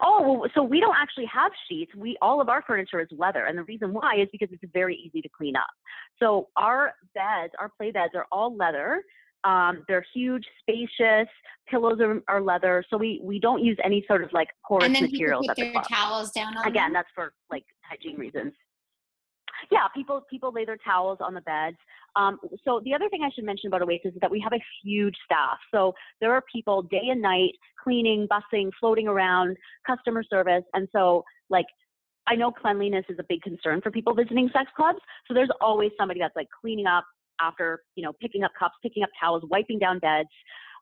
Oh, 0.00 0.46
so 0.54 0.62
we 0.62 0.80
don't 0.80 0.94
actually 0.96 1.26
have 1.26 1.50
sheets. 1.68 1.92
We 1.96 2.16
all 2.22 2.40
of 2.40 2.48
our 2.48 2.62
furniture 2.62 3.00
is 3.00 3.08
leather, 3.10 3.46
and 3.46 3.58
the 3.58 3.64
reason 3.64 3.92
why 3.92 4.16
is 4.20 4.28
because 4.30 4.48
it's 4.52 4.62
very 4.72 4.94
easy 4.94 5.20
to 5.22 5.28
clean 5.36 5.56
up. 5.56 5.66
So 6.20 6.48
our 6.56 6.92
beds, 7.14 7.52
our 7.58 7.70
play 7.76 7.90
beds, 7.90 8.12
are 8.14 8.26
all 8.30 8.56
leather. 8.56 9.02
Um, 9.44 9.84
they're 9.88 10.04
huge, 10.14 10.44
spacious. 10.60 11.28
Pillows 11.68 12.00
are, 12.00 12.22
are, 12.28 12.40
leather, 12.40 12.84
so 12.90 12.96
we 12.96 13.20
we 13.22 13.38
don't 13.38 13.62
use 13.62 13.76
any 13.84 14.04
sort 14.08 14.24
of 14.24 14.32
like 14.32 14.48
porous 14.66 14.86
and 14.86 14.94
then 14.94 15.02
materials. 15.04 15.46
Put 15.46 15.56
their 15.56 15.72
towels 15.88 16.30
down. 16.32 16.56
Again, 16.58 16.86
them? 16.86 16.92
that's 16.94 17.08
for 17.14 17.32
like 17.50 17.64
hygiene 17.82 18.16
reasons. 18.16 18.52
Yeah, 19.70 19.86
people 19.94 20.22
people 20.30 20.52
lay 20.52 20.64
their 20.64 20.78
towels 20.78 21.18
on 21.20 21.34
the 21.34 21.40
beds. 21.42 21.76
Um, 22.16 22.38
so 22.64 22.80
the 22.84 22.94
other 22.94 23.08
thing 23.10 23.22
I 23.22 23.30
should 23.34 23.44
mention 23.44 23.68
about 23.68 23.82
Oasis 23.82 24.14
is 24.14 24.20
that 24.20 24.30
we 24.30 24.40
have 24.40 24.52
a 24.52 24.62
huge 24.82 25.14
staff. 25.24 25.58
So 25.72 25.94
there 26.20 26.32
are 26.32 26.42
people 26.52 26.82
day 26.82 27.08
and 27.10 27.20
night 27.20 27.52
cleaning, 27.82 28.26
bussing, 28.28 28.70
floating 28.80 29.08
around, 29.08 29.56
customer 29.86 30.22
service, 30.22 30.64
and 30.74 30.88
so 30.90 31.22
like 31.50 31.66
I 32.28 32.34
know 32.34 32.50
cleanliness 32.50 33.04
is 33.08 33.18
a 33.18 33.24
big 33.28 33.42
concern 33.42 33.80
for 33.80 33.90
people 33.90 34.14
visiting 34.14 34.50
sex 34.52 34.70
clubs. 34.76 34.98
So 35.26 35.34
there's 35.34 35.50
always 35.60 35.90
somebody 35.98 36.20
that's 36.20 36.36
like 36.36 36.48
cleaning 36.60 36.86
up, 36.86 37.04
after 37.40 37.82
you 37.94 38.02
know 38.02 38.12
picking 38.20 38.44
up 38.44 38.52
cups, 38.58 38.74
picking 38.82 39.02
up 39.02 39.10
towels, 39.20 39.42
wiping 39.50 39.78
down 39.78 39.98
beds. 39.98 40.28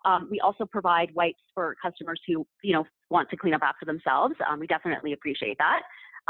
Um, 0.05 0.29
we 0.31 0.41
also 0.41 0.65
provide 0.65 1.13
wipes 1.15 1.43
for 1.55 1.77
customers 1.83 2.21
who 2.27 2.47
you 2.63 2.73
know 2.73 2.85
want 3.11 3.31
to 3.31 3.37
clean 3.37 3.55
up 3.55 3.63
after 3.63 3.85
themselves. 3.85 4.35
Um, 4.49 4.61
we 4.61 4.67
definitely 4.67 5.13
appreciate 5.13 5.59
that. 5.59 5.83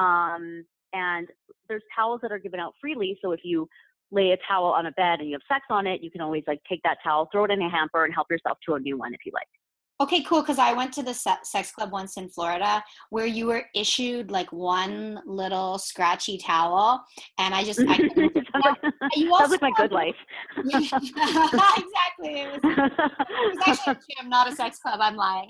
Um, 0.02 0.64
and 0.92 1.28
there's 1.68 1.82
towels 1.94 2.20
that 2.22 2.32
are 2.32 2.38
given 2.38 2.60
out 2.60 2.74
freely. 2.80 3.18
So 3.22 3.32
if 3.32 3.40
you 3.44 3.68
lay 4.10 4.30
a 4.30 4.36
towel 4.48 4.66
on 4.66 4.86
a 4.86 4.92
bed 4.92 5.20
and 5.20 5.28
you 5.28 5.34
have 5.34 5.42
sex 5.48 5.64
on 5.70 5.86
it, 5.86 6.02
you 6.02 6.10
can 6.10 6.20
always 6.20 6.44
like 6.46 6.60
take 6.68 6.82
that 6.84 6.98
towel, 7.02 7.28
throw 7.32 7.44
it 7.44 7.50
in 7.50 7.60
a 7.60 7.68
hamper, 7.68 8.04
and 8.04 8.14
help 8.14 8.30
yourself 8.30 8.58
to 8.66 8.74
a 8.74 8.80
new 8.80 8.96
one 8.96 9.12
if 9.14 9.20
you 9.24 9.32
like. 9.34 9.48
Okay, 9.98 10.22
cool. 10.24 10.42
Because 10.42 10.58
I 10.58 10.74
went 10.74 10.92
to 10.94 11.02
the 11.02 11.14
sex 11.14 11.72
club 11.72 11.90
once 11.90 12.16
in 12.16 12.28
Florida 12.28 12.84
where 13.10 13.26
you 13.26 13.46
were 13.46 13.64
issued 13.74 14.30
like 14.30 14.52
one 14.52 15.20
little 15.24 15.78
scratchy 15.78 16.36
towel, 16.38 17.02
and 17.38 17.54
I 17.54 17.64
just 17.64 17.80
I, 17.80 17.96
sounds, 17.96 18.12
like, 18.64 18.92
you 19.16 19.30
sounds 19.38 19.50
like 19.50 19.62
my 19.62 19.72
good 19.76 19.92
life. 19.92 20.16
exactly. 20.58 21.22
It 22.22 22.52
was, 22.52 22.60
it 22.62 22.76
was 22.76 23.58
actually 23.66 23.92
a 23.92 23.94
gym, 23.94 24.28
not 24.28 24.52
a 24.52 24.54
sex 24.54 24.78
club. 24.78 24.98
I'm 25.00 25.16
lying. 25.16 25.48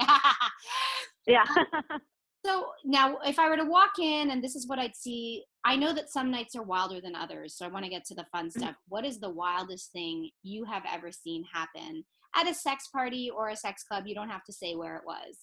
Yeah. 1.27 1.45
Um, 1.59 2.01
so 2.47 2.67
now, 2.85 3.19
if 3.27 3.41
I 3.41 3.49
were 3.49 3.57
to 3.57 3.65
walk 3.65 3.99
in 3.99 4.31
and 4.31 4.43
this 4.43 4.55
is 4.55 4.69
what 4.69 4.79
I'd 4.79 4.95
see, 4.95 5.43
I 5.65 5.75
know 5.75 5.93
that 5.93 6.11
some 6.11 6.31
nights 6.31 6.55
are 6.55 6.63
wilder 6.63 7.01
than 7.01 7.17
others. 7.17 7.57
So 7.57 7.67
I 7.67 7.69
want 7.69 7.85
to 7.85 7.91
get 7.91 8.05
to 8.05 8.15
the 8.15 8.25
fun 8.31 8.47
mm. 8.47 8.53
stuff. 8.53 8.77
What 8.89 9.05
is 9.05 9.19
the 9.19 9.31
wildest 9.31 9.91
thing 9.91 10.31
you 10.45 10.63
have 10.65 10.85
ever 10.89 11.11
seen 11.11 11.45
happen 11.53 12.05
at 12.37 12.49
a 12.49 12.55
sex 12.55 12.89
party 12.93 13.31
or 13.31 13.49
a 13.49 13.57
sex 13.57 13.83
club? 13.85 14.05
You 14.07 14.15
don't 14.15 14.29
have 14.29 14.45
to 14.45 14.53
say 14.53 14.75
where 14.75 14.97
it 14.97 15.03
was. 15.07 15.37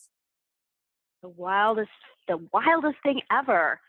The 1.21 1.29
wildest, 1.29 1.89
the 2.27 2.37
wildest 2.53 2.97
thing 3.03 3.21
ever. 3.31 3.79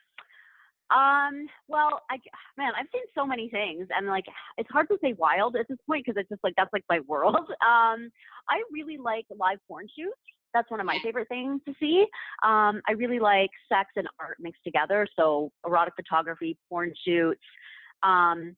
Um, 0.90 1.46
well, 1.66 2.02
I 2.10 2.18
man, 2.56 2.72
I've 2.78 2.86
seen 2.92 3.02
so 3.14 3.26
many 3.26 3.48
things, 3.48 3.88
and 3.96 4.06
like 4.06 4.24
it's 4.58 4.70
hard 4.70 4.88
to 4.88 4.98
say 5.02 5.14
wild 5.14 5.56
at 5.56 5.66
this 5.68 5.78
point 5.86 6.04
because 6.04 6.20
it's 6.20 6.28
just 6.28 6.44
like 6.44 6.54
that's 6.56 6.72
like 6.72 6.84
my 6.88 7.00
world. 7.08 7.36
Um, 7.64 8.10
I 8.48 8.62
really 8.72 8.98
like 8.98 9.24
live 9.36 9.58
porn 9.66 9.86
shoots. 9.96 10.20
That's 10.52 10.70
one 10.70 10.80
of 10.80 10.86
my 10.86 10.98
favorite 11.02 11.28
things 11.28 11.60
to 11.66 11.74
see. 11.80 12.02
Um, 12.44 12.80
I 12.86 12.92
really 12.96 13.18
like 13.18 13.50
sex 13.68 13.88
and 13.96 14.06
art 14.20 14.36
mixed 14.38 14.62
together. 14.64 15.08
So 15.18 15.50
erotic 15.66 15.94
photography, 15.96 16.56
porn 16.68 16.92
shoots. 17.04 17.40
Um, 18.02 18.54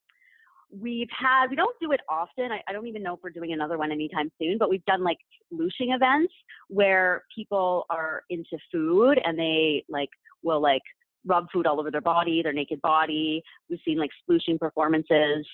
we've 0.71 1.09
had 1.17 1.47
we 1.49 1.57
don't 1.57 1.77
do 1.81 1.93
it 1.93 2.01
often 2.09 2.51
I, 2.51 2.61
I, 2.69 2.73
don't 2.73 2.87
even 2.87 3.03
know 3.03 3.15
if 3.15 3.21
we're 3.23 3.31
doing 3.31 3.53
another 3.53 3.79
one 3.79 3.93
anytime 3.93 4.31
soon 4.41 4.59
but 4.59 4.69
we've 4.69 4.85
done 4.85 5.05
like 5.05 5.19
sploshing 5.53 5.95
events 5.95 6.33
where 6.69 7.23
people 7.35 7.87
are 7.89 8.23
into 8.31 8.59
food 8.73 9.21
and 9.25 9.39
they 9.39 9.85
like 9.89 10.11
will 10.43 10.61
like 10.61 10.83
rub 11.25 11.47
food 11.53 11.67
all 11.67 11.79
over 11.79 11.91
their 11.91 12.01
body 12.01 12.43
their 12.43 12.53
naked 12.53 12.81
body. 12.83 13.43
We've 13.69 13.81
seen 13.85 13.99
like 13.99 14.11
sploshing 14.29 14.59
performances. 14.59 15.47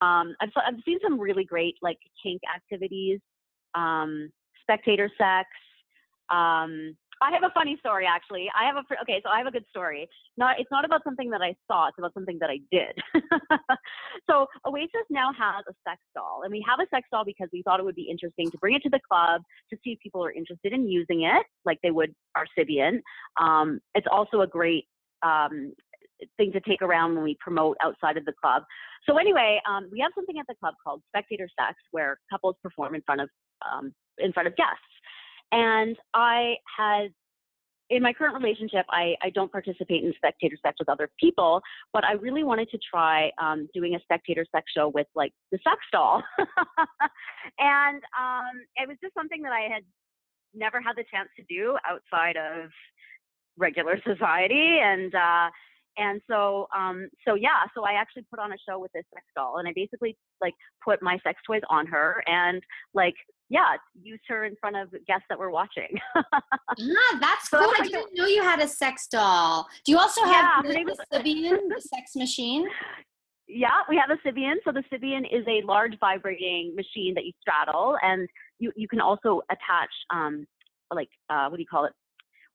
Um, 0.00 0.34
I've, 0.40 0.50
I've 0.56 0.80
seen 0.84 0.98
some 1.02 1.18
really 1.18 1.44
great 1.44 1.76
like 1.82 1.98
kink 2.22 2.40
activities 2.54 3.20
um, 3.74 4.30
spectator 4.62 5.10
sex 5.18 5.48
um, 6.30 6.96
I 7.22 7.30
have 7.32 7.42
a 7.42 7.52
funny 7.52 7.76
story 7.78 8.06
actually. 8.06 8.50
I 8.58 8.66
have 8.66 8.76
a 8.76 9.02
okay, 9.02 9.20
so 9.24 9.30
I 9.30 9.38
have 9.38 9.46
a 9.46 9.50
good 9.50 9.66
story. 9.68 10.08
Not 10.36 10.58
it's 10.58 10.70
not 10.70 10.84
about 10.84 11.02
something 11.04 11.30
that 11.30 11.42
I 11.42 11.54
saw, 11.66 11.88
it's 11.88 11.98
about 11.98 12.14
something 12.14 12.38
that 12.40 12.50
I 12.50 12.60
did. 12.70 12.98
so 14.30 14.46
Oasis 14.66 15.06
now 15.10 15.30
has 15.32 15.64
a 15.68 15.74
sex 15.88 16.00
doll, 16.14 16.42
and 16.44 16.52
we 16.52 16.64
have 16.68 16.80
a 16.80 16.88
sex 16.94 17.06
doll 17.12 17.24
because 17.24 17.48
we 17.52 17.62
thought 17.62 17.80
it 17.80 17.84
would 17.84 17.94
be 17.94 18.08
interesting 18.10 18.50
to 18.50 18.58
bring 18.58 18.74
it 18.74 18.82
to 18.82 18.90
the 18.90 19.00
club 19.08 19.42
to 19.70 19.76
see 19.84 19.90
if 19.90 20.00
people 20.00 20.24
are 20.24 20.32
interested 20.32 20.72
in 20.72 20.88
using 20.88 21.22
it, 21.22 21.44
like 21.64 21.78
they 21.82 21.90
would 21.90 22.14
our 22.36 22.46
Sybian. 22.58 23.00
Um, 23.40 23.80
it's 23.94 24.06
also 24.10 24.40
a 24.40 24.46
great 24.46 24.86
um, 25.22 25.74
thing 26.36 26.52
to 26.52 26.60
take 26.60 26.82
around 26.82 27.14
when 27.14 27.24
we 27.24 27.36
promote 27.40 27.76
outside 27.82 28.16
of 28.16 28.24
the 28.24 28.32
club. 28.40 28.62
So 29.08 29.16
anyway, 29.16 29.60
um, 29.68 29.88
we 29.92 30.00
have 30.00 30.12
something 30.14 30.38
at 30.38 30.46
the 30.48 30.54
club 30.60 30.74
called 30.82 31.02
spectator 31.08 31.48
sex, 31.58 31.76
where 31.90 32.18
couples 32.30 32.56
perform 32.62 32.94
in 32.94 33.02
front 33.02 33.20
of 33.20 33.28
um, 33.70 33.92
in 34.18 34.32
front 34.32 34.46
of 34.46 34.56
guests. 34.56 34.80
And 35.52 35.96
I 36.14 36.54
had, 36.76 37.08
in 37.88 38.02
my 38.02 38.12
current 38.12 38.40
relationship, 38.40 38.86
I, 38.90 39.14
I 39.22 39.30
don't 39.30 39.50
participate 39.50 40.04
in 40.04 40.12
spectator 40.16 40.56
sex 40.62 40.76
with 40.78 40.88
other 40.88 41.10
people, 41.18 41.60
but 41.92 42.04
I 42.04 42.12
really 42.12 42.44
wanted 42.44 42.70
to 42.70 42.78
try 42.78 43.30
um, 43.42 43.68
doing 43.74 43.94
a 43.94 44.00
spectator 44.00 44.44
sex 44.54 44.66
show 44.76 44.88
with 44.88 45.06
like 45.14 45.32
the 45.50 45.58
sex 45.64 45.78
doll. 45.92 46.22
and 47.58 48.02
um, 48.18 48.62
it 48.76 48.88
was 48.88 48.96
just 49.02 49.14
something 49.14 49.42
that 49.42 49.52
I 49.52 49.72
had 49.72 49.82
never 50.54 50.80
had 50.80 50.96
the 50.96 51.04
chance 51.10 51.28
to 51.36 51.44
do 51.48 51.76
outside 51.88 52.36
of 52.36 52.70
regular 53.56 54.00
society. 54.06 54.78
And, 54.82 55.14
uh, 55.14 55.50
and 56.00 56.20
so 56.28 56.66
um 56.76 57.08
so 57.26 57.34
yeah 57.34 57.62
so 57.74 57.84
i 57.84 57.92
actually 57.92 58.24
put 58.30 58.40
on 58.40 58.52
a 58.52 58.56
show 58.68 58.78
with 58.78 58.90
this 58.92 59.04
sex 59.14 59.24
doll 59.36 59.58
and 59.58 59.68
i 59.68 59.72
basically 59.74 60.16
like 60.40 60.54
put 60.84 61.00
my 61.02 61.16
sex 61.22 61.38
toys 61.46 61.62
on 61.70 61.86
her 61.86 62.22
and 62.26 62.62
like 62.94 63.14
yeah, 63.50 63.74
use 64.00 64.20
her 64.28 64.44
in 64.44 64.54
front 64.60 64.76
of 64.76 64.92
guests 65.06 65.26
that 65.28 65.38
were 65.38 65.50
watching. 65.50 65.88
yeah, 66.78 66.94
that's 67.20 67.50
so 67.50 67.58
cool. 67.58 67.72
I 67.76 67.82
didn't 67.82 68.10
know 68.14 68.26
you 68.26 68.42
had 68.42 68.60
a 68.60 68.68
sex 68.68 69.08
doll. 69.08 69.66
Do 69.84 69.90
you 69.92 69.98
also 69.98 70.22
have 70.22 70.64
yeah, 70.64 70.84
the, 70.84 70.84
the 70.84 71.18
Sybian, 71.18 71.58
the 71.68 71.80
sex 71.80 72.14
machine? 72.14 72.66
Yeah, 73.48 73.80
we 73.88 73.96
have 73.96 74.10
a 74.10 74.26
Sybian. 74.26 74.54
So 74.64 74.70
the 74.70 74.84
Sybian 74.92 75.22
is 75.32 75.44
a 75.48 75.66
large 75.66 75.98
vibrating 75.98 76.76
machine 76.76 77.12
that 77.14 77.24
you 77.24 77.32
straddle, 77.40 77.96
and 78.02 78.28
you 78.60 78.70
you 78.76 78.86
can 78.86 79.00
also 79.00 79.42
attach 79.50 79.90
um 80.14 80.46
like 80.94 81.08
uh, 81.28 81.48
what 81.48 81.56
do 81.56 81.62
you 81.62 81.68
call 81.68 81.84
it 81.84 81.92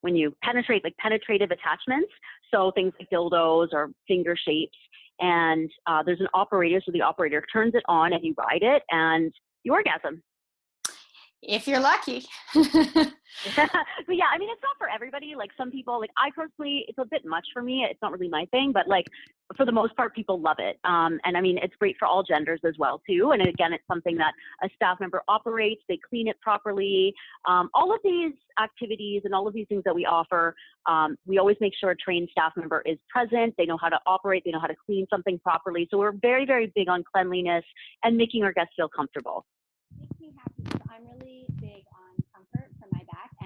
when 0.06 0.16
you 0.16 0.32
penetrate 0.44 0.84
like 0.84 0.96
penetrative 0.98 1.50
attachments. 1.50 2.12
So 2.54 2.72
things 2.76 2.94
like 3.00 3.10
dildos 3.10 3.70
or 3.74 3.90
finger 4.08 4.36
shapes. 4.48 4.78
And 5.20 5.70
uh, 5.88 6.04
there's 6.04 6.20
an 6.20 6.28
operator, 6.36 6.80
so 6.86 6.92
the 6.92 7.02
operator 7.02 7.44
turns 7.52 7.74
it 7.74 7.84
on 7.88 8.14
and 8.14 8.24
you 8.24 8.36
ride 8.38 8.62
it, 8.62 8.84
and 8.92 9.34
you 9.64 9.74
orgasm 9.74 10.22
if 11.42 11.68
you're 11.68 11.80
lucky. 11.80 12.26
but 12.54 14.16
yeah, 14.16 14.26
I 14.34 14.38
mean, 14.38 14.50
it's 14.50 14.62
not 14.64 14.78
for 14.78 14.90
everybody. 14.90 15.34
Like 15.36 15.52
some 15.58 15.72
people, 15.72 16.00
like 16.00 16.12
I 16.18 16.30
personally, 16.36 16.86
it's 16.88 16.98
a 16.98 17.06
bit 17.06 17.26
much 17.26 17.46
for 17.54 17.62
me. 17.62 17.86
It's 17.90 18.02
not 18.02 18.12
really 18.12 18.30
my 18.30 18.46
thing, 18.52 18.72
but 18.72 18.88
like 18.88 19.06
for 19.56 19.66
the 19.66 19.72
most 19.72 19.96
part, 19.96 20.16
people 20.16 20.40
love 20.40 20.58
it. 20.60 20.80
Um, 20.84 21.20
and 21.24 21.38
I 21.38 21.42
mean, 21.42 21.60
it's 21.62 21.76
great 21.76 21.96
for 22.00 22.08
all 22.08 22.24
genders 22.24 22.60
as 22.66 22.74
well 22.80 23.02
too. 23.08 23.32
And 23.32 23.46
again, 23.46 23.74
it's 23.74 23.84
something 23.88 24.18
that 24.18 24.34
a 24.64 24.70
staff 24.76 25.00
member 25.00 25.22
operates. 25.28 25.82
They 25.88 26.00
clean 26.10 26.28
it 26.28 26.40
properly. 26.42 27.14
Um, 27.48 27.70
all 27.74 27.94
of 27.94 28.00
these 28.04 28.34
activities 28.62 29.22
and 29.26 29.36
all 29.36 29.48
of 29.48 29.54
these 29.54 29.68
things 29.68 29.84
that 29.86 29.94
we 29.94 30.06
offer, 30.06 30.56
um, 30.88 31.18
we 31.28 31.38
always 31.38 31.58
make 31.62 31.74
sure 31.80 31.92
a 31.92 31.96
trained 31.96 32.30
staff 32.32 32.54
member 32.56 32.82
is 32.86 32.98
present. 33.10 33.54
They 33.58 33.66
know 33.66 33.78
how 33.80 33.90
to 33.90 34.00
operate. 34.08 34.44
They 34.46 34.52
know 34.52 34.60
how 34.60 34.68
to 34.68 34.76
clean 34.86 35.06
something 35.10 35.40
properly. 35.40 35.88
So 35.92 35.98
we're 35.98 36.14
very, 36.14 36.46
very 36.46 36.72
big 36.76 36.90
on 36.90 37.04
cleanliness 37.04 37.66
and 38.04 38.18
making 38.18 38.44
our 38.44 38.54
guests 38.54 38.74
feel 38.76 38.90
comfortable. 38.90 39.46
I'm 40.96 41.06
really 41.06 41.15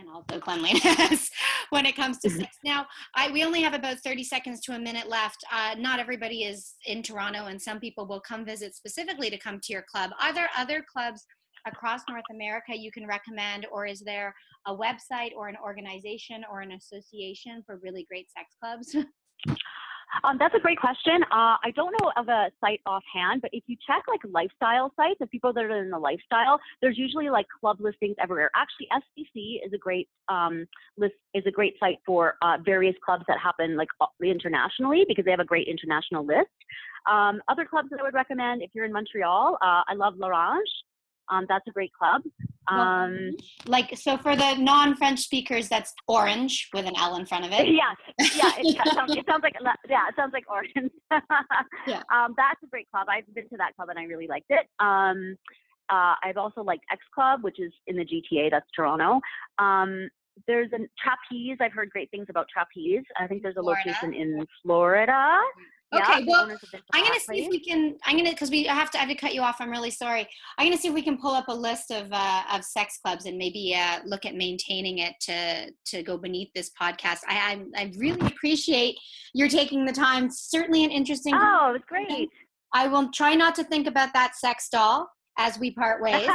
and 0.10 0.16
also 0.16 0.40
cleanliness 0.40 1.30
when 1.70 1.86
it 1.86 1.96
comes 1.96 2.20
to 2.20 2.30
mm-hmm. 2.30 2.40
sex. 2.40 2.58
Now, 2.64 2.86
I 3.16 3.32
we 3.32 3.44
only 3.44 3.62
have 3.62 3.74
about 3.74 4.00
30 4.00 4.24
seconds 4.24 4.60
to 4.62 4.74
a 4.74 4.80
minute 4.80 5.08
left. 5.08 5.44
Uh, 5.52 5.76
not 5.78 6.00
everybody 6.00 6.44
is 6.44 6.76
in 6.86 7.04
Toronto, 7.04 7.46
and 7.46 7.62
some 7.62 7.80
people 7.80 8.08
will 8.08 8.22
come 8.22 8.46
visit 8.46 8.76
specifically 8.76 9.30
to 9.30 9.38
come 9.38 9.60
to 9.62 9.74
your 9.74 9.86
club. 9.90 10.12
Are 10.22 10.34
there 10.34 10.50
other 10.58 10.84
clubs 10.92 11.26
across 11.68 12.02
North 12.10 12.24
America 12.32 12.76
you 12.76 12.92
can 12.92 13.06
recommend, 13.06 13.68
or 13.72 13.86
is 13.86 14.02
there 14.02 14.34
a 14.68 14.76
website 14.76 15.32
or 15.36 15.48
an 15.48 15.58
organization 15.64 16.44
or 16.52 16.62
an 16.62 16.72
association 16.72 17.64
for 17.66 17.78
really 17.78 18.06
great 18.10 18.28
sex 18.32 18.56
clubs? 18.62 18.96
Um, 20.24 20.38
that's 20.40 20.56
a 20.56 20.60
great 20.60 20.80
question. 20.80 21.24
Uh, 21.24 21.58
I 21.64 21.72
don't 21.76 21.94
know 22.02 22.12
of 22.18 22.28
a 22.30 22.52
site 22.60 22.82
offhand, 22.86 23.42
but 23.42 23.52
if 23.54 23.64
you 23.68 23.76
check 23.86 24.04
like 24.08 24.22
lifestyle 24.32 24.92
sites 24.96 25.22
of 25.22 25.30
people 25.30 25.54
that 25.54 25.64
are 25.64 25.84
in 25.84 25.90
the 25.90 26.00
lifestyle, 26.00 26.60
there's 26.82 26.98
usually 26.98 27.30
like 27.30 27.46
club 27.60 27.78
listings 27.80 28.16
everywhere. 28.20 28.50
Actually, 28.56 28.88
SDC 28.94 29.66
is 29.66 29.74
a 29.74 29.78
great 29.78 30.10
um, 30.28 30.66
list 30.98 31.16
is 31.34 31.44
a 31.46 31.52
great 31.52 31.76
site 31.80 31.98
for 32.06 32.36
uh, 32.42 32.58
various 32.64 32.96
clubs 33.06 33.24
that 33.28 33.38
happen 33.40 33.78
like 33.78 33.90
internationally 34.24 35.06
because 35.08 35.26
they 35.26 35.32
have 35.32 35.40
a 35.40 35.46
great 35.46 35.68
international 35.68 36.26
list. 36.26 36.50
Um, 37.10 37.42
other 37.48 37.66
clubs 37.66 37.90
that 37.92 38.00
I 38.00 38.04
would 38.04 38.14
recommend 38.14 38.62
if 38.62 38.72
you're 38.74 38.86
in 38.86 38.94
Montreal, 38.94 39.58
uh, 39.62 39.84
I 39.88 39.94
love 39.96 40.16
L'Orange. 40.18 40.70
Um, 41.30 41.46
that's 41.48 41.68
a 41.68 41.72
great 41.72 41.92
club. 41.94 42.22
Um, 42.68 43.32
like 43.66 43.98
so 43.98 44.18
for 44.18 44.36
the 44.36 44.56
non-French 44.56 45.20
speakers, 45.20 45.70
that's 45.70 45.94
orange 46.08 46.70
with 46.74 46.86
an 46.86 46.94
L 46.98 47.16
in 47.16 47.26
front 47.26 47.46
of 47.46 47.52
it. 47.52 47.68
Yeah, 47.68 47.94
yeah. 48.20 48.52
It, 48.58 48.76
yeah, 48.76 48.84
sounds, 48.94 49.16
it 49.16 49.26
sounds 49.28 49.44
like 49.44 49.56
yeah, 49.90 50.08
it 50.08 50.16
sounds 50.16 50.34
like 50.34 50.46
orange. 50.50 50.92
yeah. 51.88 52.04
Um, 52.14 52.34
that's 52.38 52.62
a 52.64 52.68
great 52.68 52.90
club. 52.92 53.08
I've 53.10 53.32
been 53.34 53.48
to 53.50 53.58
that 53.58 53.76
club 53.76 53.90
and 53.90 54.00
I 54.00 54.04
really 54.04 54.28
liked 54.28 54.50
it. 54.50 54.68
Um, 54.80 55.38
uh, 55.90 56.16
I've 56.24 56.38
also 56.38 56.62
liked 56.62 56.84
X 56.92 57.02
Club, 57.14 57.44
which 57.44 57.60
is 57.60 57.72
in 57.88 57.96
the 57.96 58.06
GTA. 58.06 58.52
That's 58.52 58.66
Toronto. 58.76 59.20
Um, 59.58 60.10
there's 60.48 60.72
a 60.74 60.78
trapeze. 61.02 61.58
I've 61.60 61.74
heard 61.74 61.90
great 61.90 62.10
things 62.12 62.28
about 62.30 62.48
trapeze. 62.52 63.04
I 63.20 63.28
think 63.28 63.42
there's 63.42 63.58
a 63.58 63.62
Florida. 63.62 63.82
location 63.88 64.14
in 64.14 64.46
Florida. 64.64 65.40
Okay, 65.92 66.20
yeah, 66.20 66.26
well, 66.28 66.52
I'm 66.94 67.04
gonna 67.04 67.20
see 67.20 67.46
if 67.46 67.50
we 67.50 67.60
can. 67.60 67.96
I'm 68.06 68.16
gonna 68.16 68.30
because 68.30 68.52
we 68.52 68.66
have 68.66 68.92
to. 68.92 68.98
I 69.00 69.02
have 69.02 69.10
to 69.10 69.16
cut 69.16 69.34
you 69.34 69.42
off. 69.42 69.58
I'm 69.60 69.72
really 69.72 69.90
sorry. 69.90 70.28
I'm 70.58 70.68
gonna 70.68 70.78
see 70.78 70.88
if 70.88 70.94
we 70.94 71.02
can 71.02 71.18
pull 71.18 71.32
up 71.32 71.48
a 71.48 71.54
list 71.54 71.90
of 71.90 72.08
uh, 72.12 72.44
of 72.54 72.64
sex 72.64 73.00
clubs 73.04 73.26
and 73.26 73.40
maybe 73.40 73.76
uh, 73.76 74.00
look 74.06 74.26
at 74.26 74.36
maintaining 74.36 75.00
it 75.00 75.16
to 75.22 75.72
to 75.88 76.04
go 76.04 76.16
beneath 76.16 76.50
this 76.54 76.70
podcast. 76.80 77.22
I 77.28 77.66
I, 77.76 77.82
I 77.82 77.92
really 77.98 78.28
appreciate 78.28 78.98
you're 79.34 79.50
taking 79.50 79.84
the 79.84 79.92
time. 79.92 80.30
Certainly 80.30 80.84
an 80.84 80.92
interesting. 80.92 81.34
Oh, 81.36 81.74
it's 81.76 81.86
great. 81.86 82.30
I 82.74 82.88
will 82.88 83.10
try 83.12 83.34
not 83.34 83.56
to 83.56 83.64
think 83.64 83.88
about 83.88 84.14
that 84.14 84.36
sex 84.36 84.70
doll 84.70 85.10
as 85.40 85.58
we 85.58 85.72
part 85.72 86.04
ways. 86.04 86.30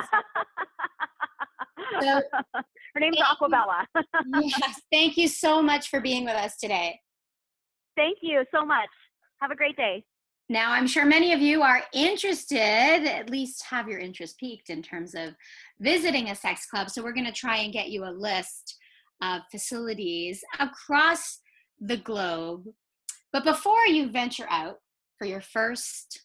so, 2.01 2.21
Her 2.95 3.01
name's 3.01 3.19
Aquabella. 3.19 3.87
yes, 4.41 4.81
thank 4.93 5.17
you 5.17 5.27
so 5.27 5.61
much 5.61 5.89
for 5.89 6.01
being 6.01 6.25
with 6.25 6.35
us 6.35 6.57
today. 6.57 7.01
Thank 7.97 8.19
you 8.23 8.45
so 8.55 8.65
much. 8.65 8.89
Have 9.41 9.51
a 9.51 9.57
great 9.57 9.77
day. 9.77 10.05
Now, 10.49 10.73
I'm 10.73 10.87
sure 10.87 11.07
many 11.07 11.33
of 11.33 11.41
you 11.41 11.63
are 11.63 11.83
interested, 11.93 13.07
at 13.07 13.31
least 13.31 13.65
have 13.71 13.89
your 13.89 13.99
interest 13.99 14.39
peaked 14.39 14.71
in 14.71 14.83
terms 14.83 15.15
of 15.15 15.35
visiting 15.81 16.31
a 16.31 16.35
sex 16.35 16.67
club. 16.67 16.91
So, 16.91 17.03
we're 17.03 17.13
going 17.13 17.27
to 17.27 17.33
try 17.33 17.59
and 17.59 17.73
get 17.73 17.91
you 17.91 18.05
a 18.05 18.11
list 18.11 18.77
of 19.23 19.43
facilities 19.51 20.43
across 20.61 21.41
the 21.81 21.97
globe. 21.97 22.65
But 23.33 23.45
before 23.45 23.87
you 23.87 24.11
venture 24.11 24.47
out 24.51 24.77
for 25.19 25.27
your 25.27 25.41
first 25.41 26.23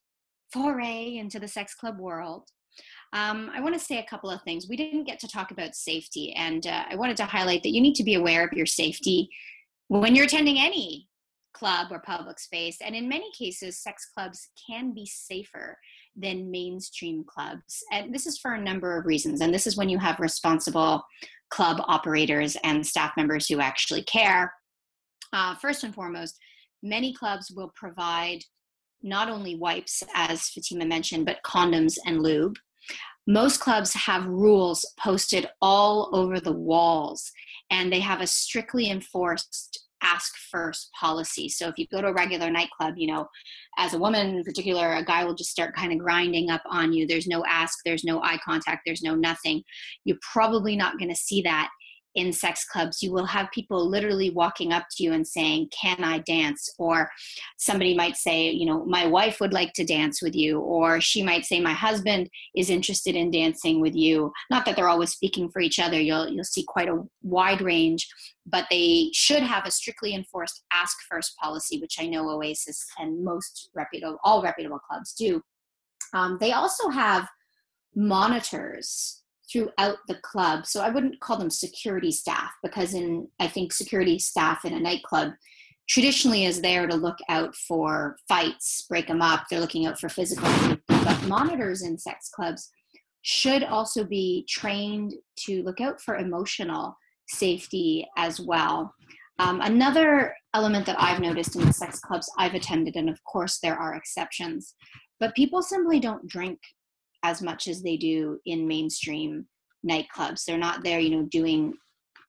foray 0.51 1.15
into 1.17 1.39
the 1.39 1.47
sex 1.47 1.73
club 1.75 1.99
world, 1.99 2.49
Um, 3.11 3.49
I 3.55 3.59
want 3.61 3.73
to 3.73 3.79
say 3.79 3.97
a 3.99 4.09
couple 4.09 4.29
of 4.29 4.41
things. 4.43 4.69
We 4.69 4.77
didn't 4.77 5.05
get 5.05 5.19
to 5.19 5.27
talk 5.27 5.51
about 5.51 5.75
safety, 5.75 6.33
and 6.33 6.65
uh, 6.65 6.85
I 6.91 6.95
wanted 6.95 7.17
to 7.17 7.25
highlight 7.25 7.63
that 7.63 7.73
you 7.73 7.81
need 7.81 7.95
to 7.95 8.03
be 8.03 8.15
aware 8.15 8.45
of 8.45 8.53
your 8.53 8.67
safety 8.67 9.29
when 9.87 10.15
you're 10.15 10.25
attending 10.25 10.59
any 10.59 11.08
club 11.53 11.87
or 11.91 11.99
public 11.99 12.39
space. 12.39 12.77
And 12.83 12.95
in 12.95 13.09
many 13.09 13.31
cases, 13.37 13.81
sex 13.81 14.09
clubs 14.13 14.49
can 14.69 14.93
be 14.93 15.05
safer 15.05 15.77
than 16.15 16.51
mainstream 16.51 17.23
clubs. 17.23 17.83
And 17.91 18.13
this 18.13 18.25
is 18.25 18.37
for 18.37 18.53
a 18.53 18.61
number 18.61 18.97
of 18.97 19.05
reasons. 19.05 19.41
And 19.41 19.53
this 19.53 19.67
is 19.67 19.77
when 19.77 19.89
you 19.89 19.97
have 19.97 20.19
responsible 20.19 21.03
club 21.49 21.81
operators 21.87 22.55
and 22.63 22.85
staff 22.85 23.13
members 23.17 23.47
who 23.47 23.59
actually 23.59 24.03
care. 24.03 24.53
Uh, 25.33 25.55
first 25.55 25.83
and 25.83 25.93
foremost, 25.93 26.37
many 26.83 27.13
clubs 27.13 27.51
will 27.51 27.71
provide 27.75 28.39
not 29.01 29.29
only 29.29 29.55
wipes, 29.55 30.03
as 30.13 30.49
Fatima 30.49 30.85
mentioned, 30.85 31.25
but 31.25 31.43
condoms 31.43 31.97
and 32.05 32.21
lube. 32.21 32.57
Most 33.27 33.59
clubs 33.59 33.93
have 33.93 34.25
rules 34.25 34.85
posted 34.99 35.47
all 35.61 36.09
over 36.13 36.39
the 36.39 36.51
walls, 36.51 37.31
and 37.69 37.91
they 37.91 37.99
have 37.99 38.21
a 38.21 38.27
strictly 38.27 38.89
enforced 38.89 39.88
ask 40.01 40.35
first 40.51 40.91
policy. 40.99 41.49
So 41.49 41.67
if 41.67 41.77
you 41.77 41.87
go 41.91 42.01
to 42.01 42.07
a 42.07 42.13
regular 42.13 42.49
nightclub, 42.49 42.95
you 42.97 43.07
know, 43.07 43.27
as 43.77 43.93
a 43.93 43.99
woman 43.99 44.37
in 44.37 44.43
particular, 44.43 44.93
a 44.93 45.03
guy 45.03 45.23
will 45.23 45.35
just 45.35 45.51
start 45.51 45.75
kind 45.75 45.91
of 45.91 45.99
grinding 45.99 46.49
up 46.49 46.61
on 46.69 46.93
you. 46.93 47.07
There's 47.07 47.27
no 47.27 47.43
ask, 47.45 47.79
there's 47.85 48.03
no 48.03 48.21
eye 48.21 48.39
contact, 48.43 48.83
there's 48.85 49.01
no 49.01 49.15
nothing. 49.15 49.63
You're 50.05 50.17
probably 50.21 50.75
not 50.75 50.97
going 50.97 51.09
to 51.09 51.15
see 51.15 51.41
that 51.43 51.69
in 52.15 52.33
sex 52.33 52.65
clubs, 52.65 53.03
you 53.03 53.11
will 53.11 53.25
have 53.25 53.51
people 53.51 53.87
literally 53.87 54.31
walking 54.31 54.73
up 54.73 54.85
to 54.91 55.03
you 55.03 55.13
and 55.13 55.27
saying, 55.27 55.69
Can 55.69 56.03
I 56.03 56.19
dance? 56.19 56.69
Or 56.77 57.09
somebody 57.57 57.95
might 57.95 58.17
say, 58.17 58.49
You 58.49 58.65
know, 58.65 58.85
my 58.85 59.05
wife 59.05 59.39
would 59.39 59.53
like 59.53 59.73
to 59.73 59.85
dance 59.85 60.21
with 60.21 60.35
you. 60.35 60.59
Or 60.59 60.99
she 60.99 61.21
might 61.21 61.45
say, 61.45 61.59
My 61.59 61.73
husband 61.73 62.29
is 62.55 62.69
interested 62.69 63.15
in 63.15 63.31
dancing 63.31 63.79
with 63.79 63.95
you. 63.95 64.31
Not 64.49 64.65
that 64.65 64.75
they're 64.75 64.89
always 64.89 65.11
speaking 65.11 65.49
for 65.49 65.61
each 65.61 65.79
other, 65.79 65.99
you'll, 65.99 66.27
you'll 66.27 66.43
see 66.43 66.63
quite 66.67 66.89
a 66.89 67.03
wide 67.21 67.61
range, 67.61 68.07
but 68.45 68.65
they 68.69 69.11
should 69.13 69.43
have 69.43 69.65
a 69.65 69.71
strictly 69.71 70.15
enforced 70.15 70.63
ask 70.73 70.97
first 71.09 71.35
policy, 71.37 71.79
which 71.79 71.97
I 71.99 72.07
know 72.07 72.29
Oasis 72.29 72.85
and 72.97 73.23
most 73.23 73.69
reputable, 73.75 74.17
all 74.23 74.41
reputable 74.41 74.79
clubs 74.79 75.13
do. 75.13 75.41
Um, 76.13 76.37
they 76.41 76.53
also 76.53 76.89
have 76.89 77.27
monitors 77.95 79.18
throughout 79.51 79.97
the 80.07 80.15
club. 80.21 80.65
So 80.65 80.81
I 80.81 80.89
wouldn't 80.89 81.19
call 81.19 81.37
them 81.37 81.49
security 81.49 82.11
staff 82.11 82.51
because 82.63 82.93
in 82.93 83.27
I 83.39 83.47
think 83.47 83.73
security 83.73 84.19
staff 84.19 84.65
in 84.65 84.73
a 84.73 84.79
nightclub 84.79 85.33
traditionally 85.89 86.45
is 86.45 86.61
there 86.61 86.85
to 86.87 86.95
look 86.95 87.17
out 87.29 87.55
for 87.55 88.15
fights, 88.27 88.85
break 88.87 89.07
them 89.07 89.21
up. 89.21 89.45
They're 89.49 89.59
looking 89.59 89.87
out 89.87 89.99
for 89.99 90.07
physical. 90.07 90.47
But 90.87 91.27
monitors 91.27 91.81
in 91.81 91.97
sex 91.97 92.29
clubs 92.29 92.69
should 93.23 93.63
also 93.63 94.03
be 94.03 94.45
trained 94.47 95.15
to 95.45 95.63
look 95.63 95.81
out 95.81 95.99
for 95.99 96.17
emotional 96.17 96.95
safety 97.27 98.07
as 98.17 98.39
well. 98.39 98.93
Um, 99.39 99.61
another 99.61 100.35
element 100.53 100.85
that 100.85 100.99
I've 100.99 101.21
noticed 101.21 101.55
in 101.55 101.65
the 101.65 101.73
sex 101.73 101.99
clubs 101.99 102.29
I've 102.37 102.55
attended, 102.55 102.95
and 102.95 103.09
of 103.09 103.23
course 103.23 103.59
there 103.59 103.75
are 103.75 103.95
exceptions, 103.95 104.75
but 105.19 105.35
people 105.35 105.61
simply 105.61 105.99
don't 105.99 106.27
drink 106.27 106.59
as 107.23 107.41
much 107.41 107.67
as 107.67 107.81
they 107.81 107.97
do 107.97 108.39
in 108.45 108.67
mainstream 108.67 109.45
nightclubs. 109.87 110.45
They're 110.45 110.57
not 110.57 110.83
there, 110.83 110.99
you 110.99 111.09
know, 111.09 111.27
doing 111.31 111.73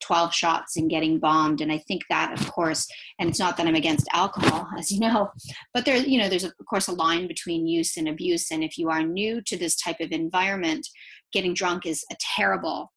12 0.03 0.33
shots 0.35 0.77
and 0.77 0.91
getting 0.91 1.19
bombed. 1.19 1.61
And 1.61 1.71
I 1.71 1.79
think 1.79 2.03
that, 2.09 2.39
of 2.39 2.51
course, 2.51 2.87
and 3.19 3.29
it's 3.29 3.39
not 3.39 3.57
that 3.57 3.67
I'm 3.67 3.75
against 3.75 4.09
alcohol, 4.13 4.69
as 4.79 4.91
you 4.91 5.01
know, 5.01 5.31
but 5.75 5.85
there, 5.85 5.97
you 5.97 6.19
know, 6.19 6.29
there's 6.29 6.45
of 6.45 6.55
course 6.69 6.89
a 6.89 6.93
line 6.93 7.29
between 7.29 7.67
use 7.67 7.97
and 7.97 8.09
abuse. 8.09 8.51
And 8.51 8.65
if 8.65 8.79
you 8.79 8.89
are 8.89 9.03
new 9.03 9.41
to 9.43 9.57
this 9.57 9.77
type 9.77 10.01
of 10.01 10.13
environment, 10.13 10.87
getting 11.33 11.55
drunk 11.55 11.87
is 11.87 12.05
a 12.11 12.17
terrible 12.37 12.93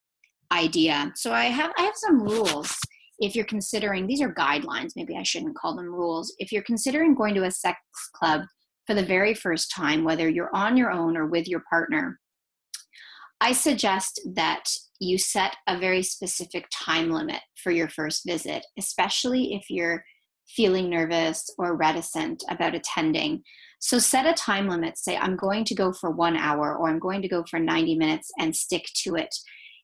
idea. 0.51 1.11
So 1.15 1.33
I 1.33 1.45
have 1.45 1.71
I 1.77 1.83
have 1.83 1.95
some 1.95 2.21
rules. 2.21 2.77
If 3.19 3.35
you're 3.35 3.45
considering 3.45 4.07
these 4.07 4.21
are 4.21 4.33
guidelines, 4.33 4.91
maybe 4.95 5.15
I 5.15 5.23
shouldn't 5.23 5.55
call 5.55 5.75
them 5.75 5.93
rules. 5.93 6.33
If 6.39 6.51
you're 6.51 6.63
considering 6.63 7.15
going 7.15 7.35
to 7.35 7.43
a 7.43 7.51
sex 7.51 7.77
club 8.15 8.41
for 8.85 8.93
the 8.93 9.05
very 9.05 9.33
first 9.33 9.71
time, 9.71 10.03
whether 10.03 10.29
you're 10.29 10.55
on 10.55 10.77
your 10.77 10.91
own 10.91 11.15
or 11.17 11.25
with 11.25 11.47
your 11.47 11.63
partner, 11.69 12.19
I 13.39 13.51
suggest 13.53 14.21
that 14.35 14.69
you 14.99 15.17
set 15.17 15.57
a 15.67 15.77
very 15.77 16.01
specific 16.01 16.65
time 16.71 17.09
limit 17.09 17.41
for 17.61 17.71
your 17.71 17.89
first 17.89 18.23
visit, 18.25 18.65
especially 18.77 19.53
if 19.53 19.69
you're 19.69 20.03
feeling 20.47 20.89
nervous 20.89 21.49
or 21.57 21.75
reticent 21.75 22.43
about 22.49 22.75
attending. 22.75 23.43
So 23.79 23.99
set 23.99 24.25
a 24.25 24.33
time 24.33 24.69
limit. 24.69 24.97
Say, 24.97 25.17
I'm 25.17 25.35
going 25.35 25.65
to 25.65 25.75
go 25.75 25.91
for 25.91 26.09
one 26.09 26.37
hour 26.37 26.75
or 26.77 26.89
I'm 26.89 26.99
going 26.99 27.21
to 27.21 27.27
go 27.27 27.43
for 27.49 27.59
90 27.59 27.97
minutes 27.97 28.31
and 28.39 28.55
stick 28.55 28.85
to 29.03 29.15
it. 29.15 29.33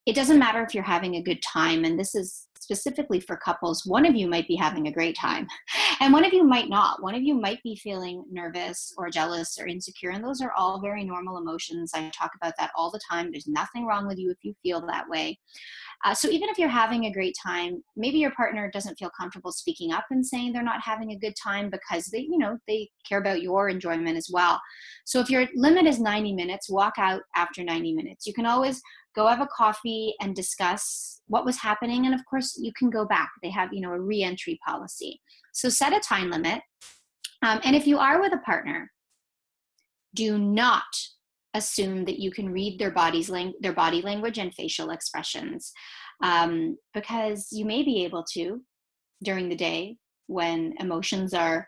It 0.05 0.15
doesn't 0.15 0.39
matter 0.39 0.63
if 0.63 0.73
you're 0.73 0.83
having 0.83 1.15
a 1.15 1.21
good 1.21 1.41
time, 1.41 1.83
and 1.83 1.99
this 1.99 2.15
is 2.15 2.47
specifically 2.69 3.19
for 3.19 3.35
couples, 3.35 3.83
one 3.83 4.05
of 4.05 4.15
you 4.15 4.27
might 4.27 4.47
be 4.47 4.55
having 4.55 4.87
a 4.87 4.91
great 4.91 5.17
time 5.17 5.47
and 6.01 6.13
one 6.13 6.23
of 6.23 6.33
you 6.33 6.43
might 6.43 6.69
not. 6.69 7.01
One 7.01 7.15
of 7.15 7.23
you 7.23 7.33
might 7.33 7.63
be 7.63 7.75
feeling 7.75 8.23
nervous 8.29 8.93
or 8.95 9.09
jealous 9.09 9.57
or 9.59 9.65
insecure, 9.65 10.11
and 10.11 10.23
those 10.23 10.39
are 10.39 10.51
all 10.55 10.79
very 10.79 11.03
normal 11.03 11.39
emotions. 11.39 11.93
I 11.95 12.11
talk 12.11 12.31
about 12.35 12.53
that 12.59 12.69
all 12.75 12.91
the 12.91 13.01
time. 13.09 13.31
There's 13.31 13.47
nothing 13.47 13.87
wrong 13.87 14.07
with 14.07 14.19
you 14.19 14.29
if 14.29 14.37
you 14.43 14.53
feel 14.61 14.85
that 14.85 15.09
way. 15.09 15.39
Uh, 16.05 16.13
so 16.13 16.29
even 16.29 16.47
if 16.47 16.57
you're 16.57 16.69
having 16.69 17.05
a 17.05 17.11
great 17.11 17.35
time, 17.43 17.83
maybe 17.97 18.19
your 18.19 18.31
partner 18.31 18.69
doesn't 18.71 18.97
feel 18.97 19.11
comfortable 19.19 19.51
speaking 19.51 19.91
up 19.91 20.05
and 20.11 20.25
saying 20.25 20.53
they're 20.53 20.63
not 20.63 20.81
having 20.81 21.11
a 21.11 21.19
good 21.19 21.35
time 21.35 21.69
because 21.69 22.05
they, 22.05 22.19
you 22.19 22.37
know, 22.37 22.57
they 22.67 22.89
care 23.07 23.19
about 23.19 23.41
your 23.41 23.67
enjoyment 23.67 24.15
as 24.15 24.29
well. 24.31 24.61
So 25.05 25.19
if 25.19 25.29
your 25.29 25.47
limit 25.55 25.85
is 25.85 25.99
90 25.99 26.33
minutes, 26.33 26.69
walk 26.69 26.93
out 26.97 27.23
after 27.35 27.63
90 27.63 27.93
minutes. 27.93 28.25
You 28.25 28.33
can 28.33 28.45
always 28.45 28.81
go 29.15 29.27
have 29.27 29.41
a 29.41 29.47
coffee 29.47 30.13
and 30.21 30.35
discuss 30.35 31.21
what 31.27 31.45
was 31.45 31.57
happening 31.57 32.05
and 32.05 32.15
of 32.15 32.25
course 32.25 32.57
you 32.61 32.71
can 32.77 32.89
go 32.89 33.05
back. 33.05 33.29
They 33.41 33.49
have 33.49 33.73
you 33.73 33.81
know 33.81 33.91
a 33.91 33.99
reentry 33.99 34.59
policy. 34.65 35.21
So 35.53 35.69
set 35.69 35.93
a 35.93 35.99
time 35.99 36.29
limit. 36.29 36.61
Um, 37.41 37.59
and 37.63 37.75
if 37.75 37.87
you 37.87 37.97
are 37.99 38.21
with 38.21 38.33
a 38.33 38.39
partner 38.39 38.91
do 40.15 40.37
not 40.37 40.83
assume 41.53 42.05
that 42.05 42.19
you 42.19 42.31
can 42.31 42.51
read 42.51 42.79
their 42.79 42.91
body's 42.91 43.29
lang- 43.29 43.53
their 43.59 43.73
body 43.73 44.01
language 44.01 44.37
and 44.37 44.53
facial 44.53 44.91
expressions 44.91 45.71
um, 46.21 46.77
because 46.93 47.47
you 47.51 47.65
may 47.65 47.83
be 47.83 48.03
able 48.03 48.23
to 48.33 48.61
during 49.23 49.49
the 49.49 49.55
day 49.55 49.97
when 50.27 50.73
emotions 50.79 51.33
are 51.33 51.67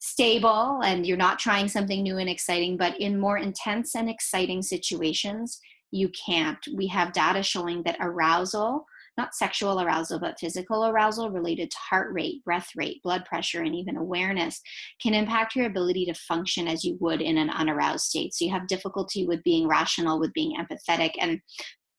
stable 0.00 0.80
and 0.82 1.06
you're 1.06 1.16
not 1.16 1.38
trying 1.38 1.68
something 1.68 2.02
new 2.02 2.18
and 2.18 2.28
exciting 2.28 2.76
but 2.76 2.98
in 3.00 3.20
more 3.20 3.38
intense 3.38 3.94
and 3.94 4.10
exciting 4.10 4.62
situations 4.62 5.60
you 5.90 6.10
can't. 6.10 6.58
We 6.74 6.86
have 6.88 7.12
data 7.12 7.42
showing 7.42 7.82
that 7.84 7.96
arousal, 8.00 8.86
not 9.16 9.34
sexual 9.34 9.80
arousal, 9.80 10.18
but 10.18 10.38
physical 10.38 10.86
arousal 10.86 11.30
related 11.30 11.70
to 11.70 11.76
heart 11.78 12.12
rate, 12.12 12.44
breath 12.44 12.68
rate, 12.76 13.02
blood 13.02 13.24
pressure, 13.24 13.62
and 13.62 13.74
even 13.74 13.96
awareness 13.96 14.60
can 15.02 15.14
impact 15.14 15.56
your 15.56 15.66
ability 15.66 16.06
to 16.06 16.14
function 16.14 16.68
as 16.68 16.84
you 16.84 16.96
would 17.00 17.20
in 17.20 17.38
an 17.38 17.50
unaroused 17.50 18.04
state. 18.04 18.34
So 18.34 18.44
you 18.44 18.52
have 18.52 18.68
difficulty 18.68 19.26
with 19.26 19.42
being 19.42 19.68
rational, 19.68 20.20
with 20.20 20.32
being 20.32 20.56
empathetic, 20.56 21.12
and 21.20 21.40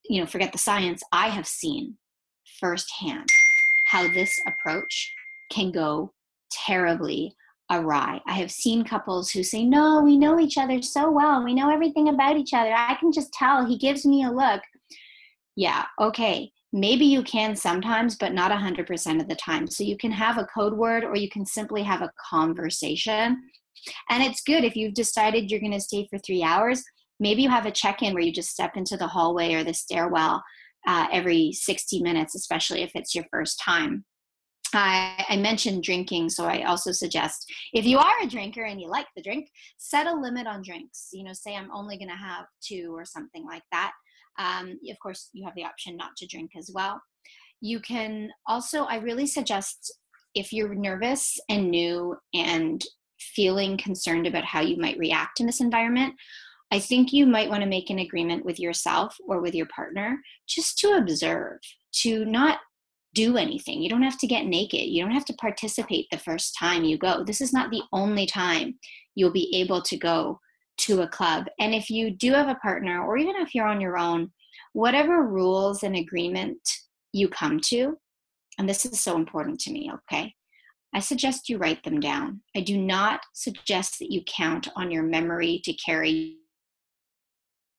you 0.10 0.20
know, 0.20 0.28
forget 0.28 0.52
the 0.52 0.58
science. 0.58 1.04
I 1.12 1.28
have 1.28 1.48
seen 1.48 1.98
firsthand 2.60 3.28
how 3.88 4.08
this 4.14 4.34
approach 4.48 5.14
can 5.52 5.72
go 5.72 6.14
terribly 6.52 7.36
awry. 7.72 8.22
I 8.28 8.34
have 8.34 8.52
seen 8.52 8.84
couples 8.84 9.32
who 9.32 9.44
say, 9.44 9.64
No, 9.66 10.02
we 10.02 10.18
know 10.18 10.40
each 10.40 10.58
other 10.58 10.82
so 10.82 11.10
well. 11.10 11.44
We 11.44 11.54
know 11.54 11.72
everything 11.72 12.10
about 12.10 12.38
each 12.38 12.54
other. 12.54 12.74
I 12.74 12.96
can 13.00 13.12
just 13.12 13.34
tell. 13.34 13.66
He 13.66 13.78
gives 13.78 14.06
me 14.06 14.24
a 14.24 14.32
look. 14.32 14.62
Yeah, 15.56 15.86
okay. 16.00 16.52
Maybe 16.74 17.06
you 17.06 17.24
can 17.24 17.56
sometimes, 17.56 18.16
but 18.16 18.34
not 18.34 18.52
100% 18.52 19.22
of 19.22 19.28
the 19.28 19.36
time. 19.36 19.68
So 19.68 19.84
you 19.84 19.98
can 19.98 20.12
have 20.12 20.38
a 20.38 20.46
code 20.46 20.74
word 20.74 21.04
or 21.04 21.16
you 21.16 21.30
can 21.30 21.46
simply 21.46 21.84
have 21.84 22.02
a 22.02 22.12
conversation. 22.30 23.42
And 24.10 24.24
it's 24.24 24.42
good 24.42 24.64
if 24.64 24.76
you've 24.76 24.94
decided 24.94 25.50
you're 25.50 25.60
going 25.60 25.74
to 25.74 25.82
stay 25.82 26.08
for 26.10 26.20
three 26.20 26.44
hours. 26.44 26.84
Maybe 27.20 27.42
you 27.42 27.50
have 27.50 27.66
a 27.66 27.72
check 27.72 28.02
in 28.02 28.14
where 28.14 28.24
you 28.24 28.32
just 28.32 28.52
step 28.52 28.78
into 28.78 28.96
the 28.96 29.08
hallway 29.08 29.54
or 29.54 29.64
the 29.64 29.74
stairwell 29.74 30.42
uh, 30.88 31.08
every 31.12 31.52
60 31.52 32.02
minutes, 32.02 32.36
especially 32.36 32.84
if 32.84 32.92
it's 32.96 33.14
your 33.14 33.26
first 33.32 33.60
time. 33.60 34.06
I, 34.74 35.26
I, 35.30 35.38
mentioned 35.38 35.84
drinking, 35.84 36.30
so 36.30 36.46
I 36.46 36.64
also 36.64 36.92
suggest 36.92 37.46
if 37.74 37.86
you 37.86 37.98
are 37.98 38.22
a 38.22 38.28
drinker 38.28 38.64
and 38.64 38.80
you 38.80 38.90
like 38.90 39.08
the 39.16 39.22
drink, 39.22 39.50
set 39.78 40.08
a 40.08 40.14
limit 40.14 40.48
on 40.48 40.62
drinks. 40.64 41.10
You 41.12 41.24
know, 41.24 41.34
say 41.34 41.56
I'm 41.56 41.72
only 41.74 41.98
going 41.98 42.10
to 42.10 42.16
have 42.16 42.46
two 42.62 42.94
or 42.96 43.06
something 43.06 43.46
like 43.46 43.64
that. 43.72 43.92
Um, 44.40 44.80
of 44.90 45.00
course, 45.00 45.30
you 45.34 45.46
have 45.46 45.56
the 45.56 45.66
option 45.66 45.98
not 45.98 46.16
to 46.18 46.28
drink 46.28 46.52
as 46.58 46.70
well. 46.74 47.02
You 47.60 47.80
can 47.80 48.30
also, 48.48 48.84
I 48.84 48.96
really 48.96 49.28
suggest 49.28 49.94
if 50.34 50.54
you're 50.54 50.74
nervous 50.74 51.38
and 51.50 51.70
new 51.70 52.16
and 52.34 52.84
feeling 53.20 53.78
concerned 53.78 54.26
about 54.26 54.46
how 54.46 54.62
you 54.62 54.78
might 54.78 54.98
react 54.98 55.40
in 55.40 55.46
this 55.46 55.62
environment, 55.62 56.16
I 56.72 56.80
think 56.80 57.12
you 57.12 57.26
might 57.26 57.50
want 57.50 57.62
to 57.62 57.70
make 57.70 57.90
an 57.90 58.00
agreement 58.00 58.46
with 58.46 58.60
yourself 58.60 59.16
or 59.28 59.42
with 59.42 59.54
your 59.54 59.68
partner 59.68 60.18
just 60.48 60.78
to 60.80 60.94
observe, 60.94 61.60
to 62.02 62.24
not 62.26 62.60
do 63.14 63.38
anything. 63.38 63.82
You 63.82 63.90
don't 63.90 64.04
have 64.04 64.18
to 64.20 64.28
get 64.28 64.46
naked. 64.46 64.88
You 64.88 65.04
don't 65.04 65.14
have 65.14 65.26
to 65.26 65.34
participate 65.34 66.08
the 66.10 66.18
first 66.18 66.56
time 66.58 66.84
you 66.84 66.98
go. 66.98 67.24
This 67.24 67.42
is 67.42 67.52
not 67.52 67.70
the 67.70 67.84
only 67.92 68.26
time 68.26 68.76
you'll 69.16 69.32
be 69.32 69.54
able 69.56 69.82
to 69.82 69.98
go 69.98 70.40
to 70.80 71.02
a 71.02 71.08
club. 71.08 71.46
And 71.60 71.76
if 71.76 71.90
you 71.90 72.12
do 72.12 72.34
have 72.34 72.48
a 72.48 72.56
partner, 72.56 73.06
or 73.06 73.18
even 73.18 73.36
if 73.36 73.54
you're 73.54 73.68
on 73.68 73.82
your 73.82 73.98
own, 73.98 74.32
whatever 74.74 75.24
rules 75.28 75.84
and 75.84 75.96
agreement 75.96 76.60
you 77.12 77.28
come 77.28 77.60
to, 77.66 77.98
and 78.58 78.68
this 78.68 78.86
is 78.86 79.02
so 79.02 79.16
important 79.16 79.60
to 79.62 79.72
me, 79.72 79.92
okay? 79.94 80.34
I 80.94 81.00
suggest 81.00 81.50
you 81.50 81.58
write 81.58 81.84
them 81.84 82.00
down. 82.00 82.42
I 82.56 82.62
do 82.62 82.78
not 82.78 83.22
suggest 83.34 84.00
that 84.00 84.12
you 84.12 84.24
count 84.24 84.68
on 84.76 84.92
your 84.92 85.04
memory 85.04 85.62
to 85.64 85.74
carry 85.74 86.38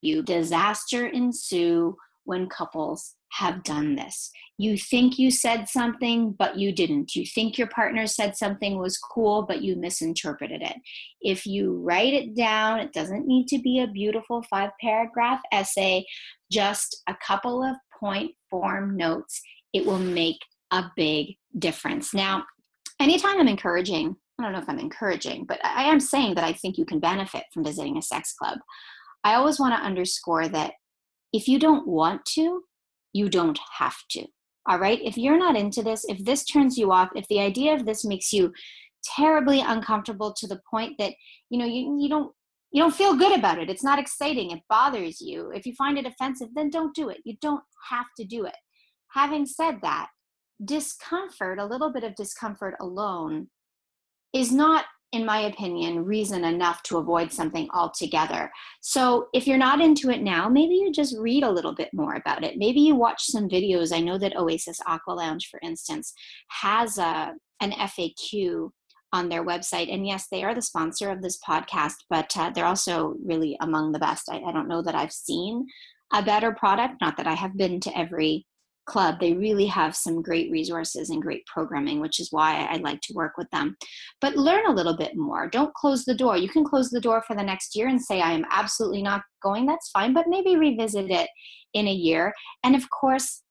you. 0.00 0.22
Disaster 0.22 1.06
ensue 1.06 1.96
when 2.24 2.48
couples 2.48 3.14
have 3.32 3.62
done 3.62 3.96
this. 3.96 4.30
You 4.58 4.76
think 4.76 5.18
you 5.18 5.30
said 5.30 5.68
something, 5.68 6.32
but 6.32 6.58
you 6.58 6.72
didn't. 6.72 7.16
You 7.16 7.24
think 7.26 7.56
your 7.56 7.68
partner 7.68 8.06
said 8.06 8.36
something 8.36 8.78
was 8.78 8.98
cool, 8.98 9.42
but 9.42 9.62
you 9.62 9.74
misinterpreted 9.76 10.62
it. 10.62 10.76
If 11.20 11.46
you 11.46 11.78
write 11.78 12.12
it 12.12 12.36
down, 12.36 12.80
it 12.80 12.92
doesn't 12.92 13.26
need 13.26 13.48
to 13.48 13.58
be 13.58 13.80
a 13.80 13.86
beautiful 13.86 14.44
five 14.50 14.70
paragraph 14.80 15.40
essay, 15.50 16.04
just 16.50 17.02
a 17.08 17.16
couple 17.26 17.62
of 17.62 17.76
point 17.98 18.32
form 18.50 18.96
notes. 18.96 19.40
It 19.72 19.86
will 19.86 19.98
make 19.98 20.38
a 20.70 20.84
big 20.94 21.36
difference. 21.58 22.12
Now, 22.12 22.44
anytime 23.00 23.40
I'm 23.40 23.48
encouraging, 23.48 24.16
I 24.38 24.42
don't 24.42 24.52
know 24.52 24.58
if 24.58 24.68
I'm 24.68 24.78
encouraging, 24.78 25.46
but 25.46 25.58
I 25.64 25.84
am 25.84 26.00
saying 26.00 26.34
that 26.34 26.44
I 26.44 26.52
think 26.52 26.76
you 26.76 26.84
can 26.84 27.00
benefit 27.00 27.44
from 27.52 27.64
visiting 27.64 27.96
a 27.96 28.02
sex 28.02 28.34
club. 28.34 28.58
I 29.24 29.34
always 29.34 29.58
want 29.58 29.74
to 29.74 29.84
underscore 29.84 30.48
that 30.48 30.72
if 31.32 31.48
you 31.48 31.58
don't 31.58 31.86
want 31.86 32.24
to, 32.26 32.62
you 33.12 33.28
don't 33.28 33.58
have 33.78 33.96
to. 34.10 34.26
All 34.68 34.78
right. 34.78 35.00
If 35.02 35.16
you're 35.16 35.38
not 35.38 35.56
into 35.56 35.82
this, 35.82 36.04
if 36.04 36.24
this 36.24 36.44
turns 36.44 36.78
you 36.78 36.92
off, 36.92 37.10
if 37.16 37.26
the 37.28 37.40
idea 37.40 37.74
of 37.74 37.84
this 37.84 38.04
makes 38.04 38.32
you 38.32 38.52
terribly 39.04 39.60
uncomfortable 39.60 40.32
to 40.34 40.46
the 40.46 40.60
point 40.70 40.96
that, 40.98 41.14
you 41.50 41.58
know, 41.58 41.66
you, 41.66 41.98
you 42.00 42.08
don't 42.08 42.32
you 42.72 42.82
don't 42.82 42.94
feel 42.94 43.14
good 43.14 43.38
about 43.38 43.58
it. 43.58 43.68
It's 43.68 43.84
not 43.84 43.98
exciting. 43.98 44.50
It 44.50 44.60
bothers 44.68 45.20
you. 45.20 45.50
If 45.50 45.66
you 45.66 45.74
find 45.74 45.98
it 45.98 46.06
offensive, 46.06 46.48
then 46.54 46.70
don't 46.70 46.94
do 46.94 47.10
it. 47.10 47.18
You 47.24 47.36
don't 47.42 47.62
have 47.90 48.06
to 48.16 48.24
do 48.24 48.46
it. 48.46 48.56
Having 49.12 49.44
said 49.44 49.80
that, 49.82 50.08
discomfort, 50.64 51.58
a 51.58 51.66
little 51.66 51.92
bit 51.92 52.02
of 52.02 52.14
discomfort 52.14 52.74
alone, 52.80 53.48
is 54.32 54.50
not 54.50 54.86
in 55.12 55.26
my 55.26 55.40
opinion, 55.40 56.04
reason 56.04 56.44
enough 56.44 56.82
to 56.84 56.96
avoid 56.96 57.30
something 57.30 57.68
altogether. 57.74 58.50
So 58.80 59.28
if 59.34 59.46
you're 59.46 59.58
not 59.58 59.80
into 59.80 60.10
it 60.10 60.22
now, 60.22 60.48
maybe 60.48 60.74
you 60.74 60.90
just 60.90 61.16
read 61.18 61.44
a 61.44 61.50
little 61.50 61.74
bit 61.74 61.90
more 61.92 62.14
about 62.14 62.42
it. 62.42 62.56
Maybe 62.56 62.80
you 62.80 62.96
watch 62.96 63.22
some 63.24 63.48
videos. 63.48 63.94
I 63.94 64.00
know 64.00 64.16
that 64.18 64.36
Oasis 64.36 64.80
Aqua 64.86 65.12
Lounge, 65.12 65.48
for 65.50 65.60
instance, 65.62 66.14
has 66.48 66.96
a, 66.96 67.34
an 67.60 67.72
FAQ 67.72 68.70
on 69.12 69.28
their 69.28 69.44
website. 69.44 69.92
And 69.92 70.06
yes, 70.06 70.28
they 70.30 70.42
are 70.42 70.54
the 70.54 70.62
sponsor 70.62 71.10
of 71.10 71.20
this 71.20 71.38
podcast, 71.46 71.96
but 72.08 72.34
uh, 72.36 72.50
they're 72.50 72.64
also 72.64 73.14
really 73.22 73.58
among 73.60 73.92
the 73.92 73.98
best. 73.98 74.30
I, 74.30 74.38
I 74.38 74.52
don't 74.52 74.68
know 74.68 74.80
that 74.80 74.94
I've 74.94 75.12
seen 75.12 75.66
a 76.14 76.22
better 76.22 76.52
product, 76.52 77.02
not 77.02 77.18
that 77.18 77.26
I 77.26 77.34
have 77.34 77.56
been 77.56 77.80
to 77.80 77.98
every 77.98 78.46
club 78.92 79.18
they 79.18 79.32
really 79.32 79.64
have 79.64 79.96
some 79.96 80.20
great 80.20 80.50
resources 80.50 81.08
and 81.08 81.22
great 81.22 81.44
programming 81.46 81.98
which 81.98 82.20
is 82.20 82.28
why 82.30 82.66
i 82.70 82.76
like 82.76 83.00
to 83.00 83.14
work 83.14 83.32
with 83.38 83.48
them. 83.50 83.76
But 84.20 84.36
learn 84.36 84.66
a 84.66 84.74
little 84.78 84.96
bit 84.96 85.16
more. 85.16 85.48
Don't 85.48 85.74
close 85.74 86.04
the 86.04 86.20
door. 86.22 86.36
You 86.36 86.48
can 86.48 86.64
close 86.64 86.90
the 86.90 87.00
door 87.00 87.22
for 87.26 87.34
the 87.34 87.42
next 87.42 87.74
year 87.74 87.88
and 87.88 88.00
say 88.00 88.20
i 88.20 88.32
am 88.32 88.44
absolutely 88.50 89.02
not 89.02 89.22
going. 89.42 89.66
That's 89.66 89.90
fine 89.90 90.12
but 90.12 90.28
maybe 90.28 90.56
revisit 90.56 91.10
it 91.10 91.28
in 91.72 91.88
a 91.88 92.00
year. 92.08 92.32
And 92.64 92.76
of 92.76 92.84
course 92.90 93.42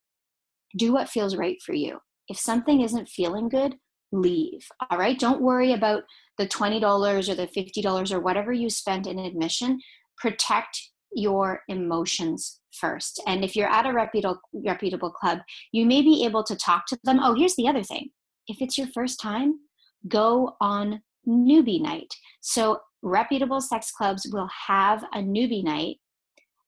do 0.78 0.94
what 0.94 1.10
feels 1.10 1.36
right 1.36 1.58
for 1.66 1.74
you. 1.74 2.00
If 2.28 2.38
something 2.38 2.82
isn't 2.82 3.10
feeling 3.10 3.50
good 3.50 3.76
leave 4.12 4.68
all 4.90 4.98
right? 4.98 5.18
Don't 5.18 5.42
worry 5.42 5.74
about 5.74 6.04
the 6.38 6.48
$20 6.48 7.30
or 7.30 7.36
the 7.36 7.48
$50 7.48 8.12
or 8.12 8.20
whatever 8.20 8.52
you 8.52 8.70
spent 8.70 9.08
in 9.08 9.20
admission. 9.20 9.80
Protect 10.18 10.91
your 11.14 11.62
emotions 11.68 12.60
first. 12.74 13.22
And 13.28 13.44
if 13.44 13.56
you're 13.56 13.70
at 13.70 13.86
a 13.86 13.94
reputable, 13.94 14.42
reputable 14.54 15.12
club, 15.12 15.40
you 15.72 15.86
may 15.86 16.02
be 16.02 16.26
able 16.26 16.44
to 16.44 16.56
talk 16.56 16.86
to 16.88 17.00
them. 17.04 17.20
Oh, 17.22 17.36
here's 17.36 17.56
the 17.56 17.68
other 17.68 17.84
thing 17.84 18.10
if 18.48 18.62
it's 18.62 18.78
your 18.78 18.88
first 18.88 19.20
time, 19.20 19.60
go 20.08 20.56
on 20.62 21.02
newbie 21.28 21.82
night. 21.82 22.14
So, 22.42 22.80
reputable 23.04 23.62
sex 23.62 23.92
clubs 23.92 24.28
will 24.32 24.50
have 24.68 25.04
a 25.14 25.20
newbie 25.20 25.64
night 25.64 25.98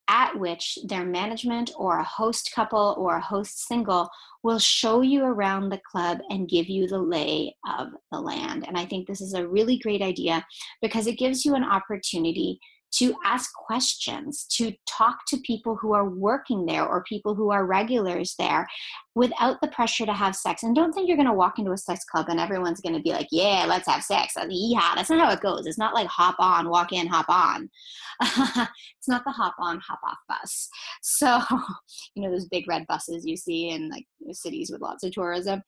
at 0.10 0.38
which 0.38 0.78
their 0.86 1.06
management 1.06 1.72
or 1.78 2.00
a 2.00 2.04
host 2.04 2.52
couple 2.54 2.96
or 2.98 3.18
a 3.18 3.22
host 3.22 3.68
single 3.68 4.10
will 4.44 4.60
show 4.60 5.02
you 5.02 5.24
around 5.24 5.70
the 5.70 5.82
club 5.90 6.18
and 6.30 6.50
give 6.50 6.68
you 6.68 6.88
the 6.88 7.00
lay 7.00 7.56
of 7.78 7.88
the 8.12 8.20
land. 8.20 8.66
And 8.68 8.78
I 8.78 8.86
think 8.86 9.08
this 9.08 9.22
is 9.22 9.34
a 9.34 9.48
really 9.48 9.78
great 9.78 10.02
idea 10.02 10.46
because 10.82 11.08
it 11.08 11.18
gives 11.18 11.46
you 11.46 11.56
an 11.56 11.64
opportunity 11.64 12.60
to 12.98 13.16
ask 13.26 13.52
questions, 13.54 14.46
to 14.52 14.72
talk 14.88 15.20
to 15.28 15.38
people 15.38 15.76
who 15.76 15.94
are 15.94 16.08
working 16.08 16.66
there 16.66 16.86
or 16.86 17.04
people 17.04 17.34
who 17.34 17.52
are 17.52 17.66
regulars 17.66 18.36
there 18.38 18.68
without 19.16 19.60
the 19.62 19.68
pressure 19.70 20.06
to 20.06 20.14
have 20.14 20.36
sex. 20.36 20.64
And 20.64 20.76
don't 20.76 20.94
think 20.94 21.08
you're 21.08 21.18
going 21.18 21.28
to 21.28 21.34
walk 21.34 21.58
into 21.58 21.72
a 21.72 21.78
sex 21.78 22.04
club 22.04 22.28
and 22.30 22.40
everyone's 22.40 22.82
going 22.82 22.96
to 22.96 23.02
be 23.02 23.12
like, 23.12 23.28
yeah, 23.32 23.66
let's 23.68 23.88
have 23.88 24.04
sex. 24.04 24.34
Yeah, 24.50 24.94
that's 24.96 25.10
not 25.10 25.26
how 25.26 25.32
it 25.32 25.42
goes. 25.42 25.66
It's 25.66 25.78
not 25.78 25.94
like 25.94 26.08
hop 26.08 26.36
on, 26.40 26.70
walk 26.70 26.94
in, 26.94 27.08
hop 27.08 27.30
on. 27.30 27.70
it's 28.22 29.08
not 29.08 29.24
the 29.26 29.32
hop 29.32 29.56
on, 29.60 29.80
hop 29.80 30.00
off 30.06 30.18
bus. 30.30 30.70
So, 31.02 31.42
you 32.16 32.24
know, 32.24 32.32
those 32.32 32.48
big 32.48 32.68
red 32.68 32.86
buses 32.88 33.26
you 33.26 33.38
see 33.38 33.70
in 33.70 33.90
like 33.90 34.06
cities 34.32 34.70
with 34.72 34.82
lots 34.82 35.04
of 35.04 35.12
tourism. 35.12 35.64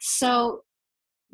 So, 0.00 0.62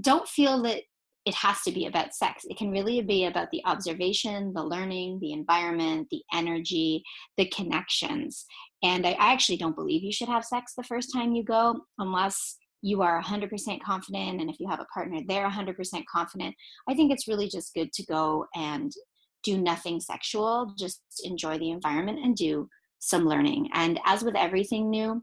don't 0.01 0.27
feel 0.27 0.63
that 0.63 0.83
it 1.25 1.35
has 1.35 1.63
to 1.63 1.73
be 1.73 1.87
about 1.87 2.15
sex. 2.15 2.45
It 2.49 2.57
can 2.57 2.71
really 2.71 3.01
be 3.01 3.27
about 3.27 3.51
the 3.53 3.63
observation, 3.65 4.53
the 4.53 4.63
learning, 4.63 5.21
the 5.21 5.33
environment, 5.33 6.09
the 6.11 6.23
energy, 6.33 7.03
the 7.37 7.47
connections. 7.47 8.45
And 8.83 9.07
I, 9.07 9.13
actually 9.13 9.59
don't 9.59 9.77
believe 9.77 10.03
you 10.03 10.13
should 10.13 10.29
have 10.29 10.45
sex 10.45 10.73
the 10.77 10.83
first 10.83 11.13
time 11.13 11.33
you 11.33 11.45
go 11.45 11.81
unless 11.99 12.57
you 12.83 13.03
are 13.03 13.23
100% 13.23 13.81
confident. 13.83 14.41
And 14.41 14.51
if 14.51 14.59
you 14.59 14.69
have 14.69 14.81
a 14.81 14.87
partner, 14.93 15.21
they're 15.29 15.49
100% 15.49 15.77
confident. 16.13 16.55
I 16.89 16.95
think 16.95 17.13
it's 17.13 17.29
really 17.29 17.49
just 17.49 17.73
good 17.75 17.93
to 17.93 18.05
go 18.07 18.47
and 18.57 18.91
do 19.45 19.59
nothing 19.59 20.01
sexual, 20.01 20.75
just 20.79 21.01
enjoy 21.23 21.59
the 21.59 21.71
environment 21.71 22.19
and 22.25 22.37
do 22.37 22.69
some 22.99 23.27
learning. 23.27 23.69
And 23.75 24.01
as 24.05 24.25
with 24.25 24.37
everything 24.37 24.91
new, 24.91 25.23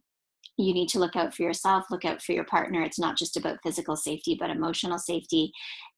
you 0.57 0.73
need 0.73 0.89
to 0.89 0.99
look 0.99 1.15
out 1.15 1.33
for 1.33 1.43
yourself, 1.43 1.85
look 1.89 2.03
out 2.03 2.21
for 2.21 2.33
your 2.33 2.43
partner. 2.43 2.83
It's 2.83 2.99
not 2.99 3.17
just 3.17 3.37
about 3.37 3.59
physical 3.63 3.95
safety, 3.95 4.35
but 4.37 4.49
emotional 4.49 4.99
safety 4.99 5.53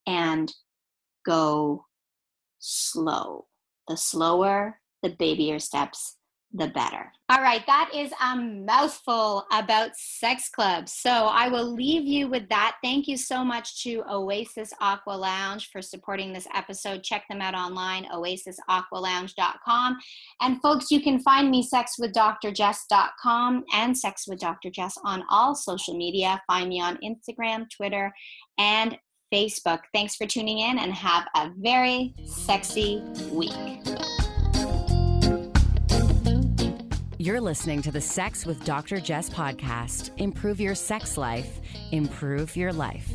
and 0.08 0.52
go 1.26 1.86
slow. 2.60 3.48
The 3.88 3.98
slower, 3.98 4.80
the 5.04 5.10
babier 5.10 5.60
steps, 5.60 6.18
the 6.54 6.68
better. 6.68 7.12
All 7.30 7.42
right, 7.42 7.66
that 7.66 7.92
is 7.96 8.12
a 8.22 8.36
mouthful 8.36 9.46
about 9.54 9.92
sex 9.96 10.50
clubs. 10.50 10.94
So 10.94 11.10
I 11.10 11.48
will 11.48 11.74
leave 11.74 12.06
you 12.06 12.28
with 12.28 12.50
that. 12.50 12.76
Thank 12.84 13.08
you 13.08 13.16
so 13.16 13.44
much 13.44 13.84
to 13.84 14.04
Oasis 14.10 14.74
Aqua 14.82 15.14
Lounge 15.14 15.70
for 15.72 15.82
supporting 15.82 16.34
this 16.34 16.48
episode. 16.54 17.04
Check 17.04 17.24
them 17.30 17.42
out 17.42 17.56
online, 17.56 18.06
oasisaqualounge.com. 18.14 19.98
And 20.42 20.62
folks, 20.62 20.92
you 20.92 21.02
can 21.02 21.22
find 21.22 21.50
me 21.50 21.66
sexwithdrjess.com 21.68 23.64
and 23.74 23.98
Sex 23.98 24.26
with 24.28 24.40
Dr. 24.40 24.72
On 25.06 25.24
all 25.30 25.56
social 25.56 25.98
media. 25.98 26.42
Find 26.48 26.68
me 26.68 26.82
on 26.82 26.98
Instagram, 26.98 27.70
Twitter, 27.70 28.12
and 28.58 28.98
Facebook. 29.32 29.80
Thanks 29.94 30.16
for 30.16 30.26
tuning 30.26 30.60
in 30.60 30.80
and 30.80 30.94
have 30.94 31.28
a 31.36 31.52
very 31.58 32.14
sexy 32.26 33.02
week. 33.32 33.52
You're 37.18 37.40
listening 37.40 37.84
to 37.84 37.92
the 37.92 38.02
Sex 38.02 38.48
with 38.48 38.66
Dr. 38.66 39.00
Jess 39.00 39.30
podcast. 39.30 40.10
Improve 40.18 40.60
your 40.60 40.74
sex 40.74 41.18
life, 41.18 41.62
improve 41.92 42.56
your 42.56 42.74
life. 42.74 43.08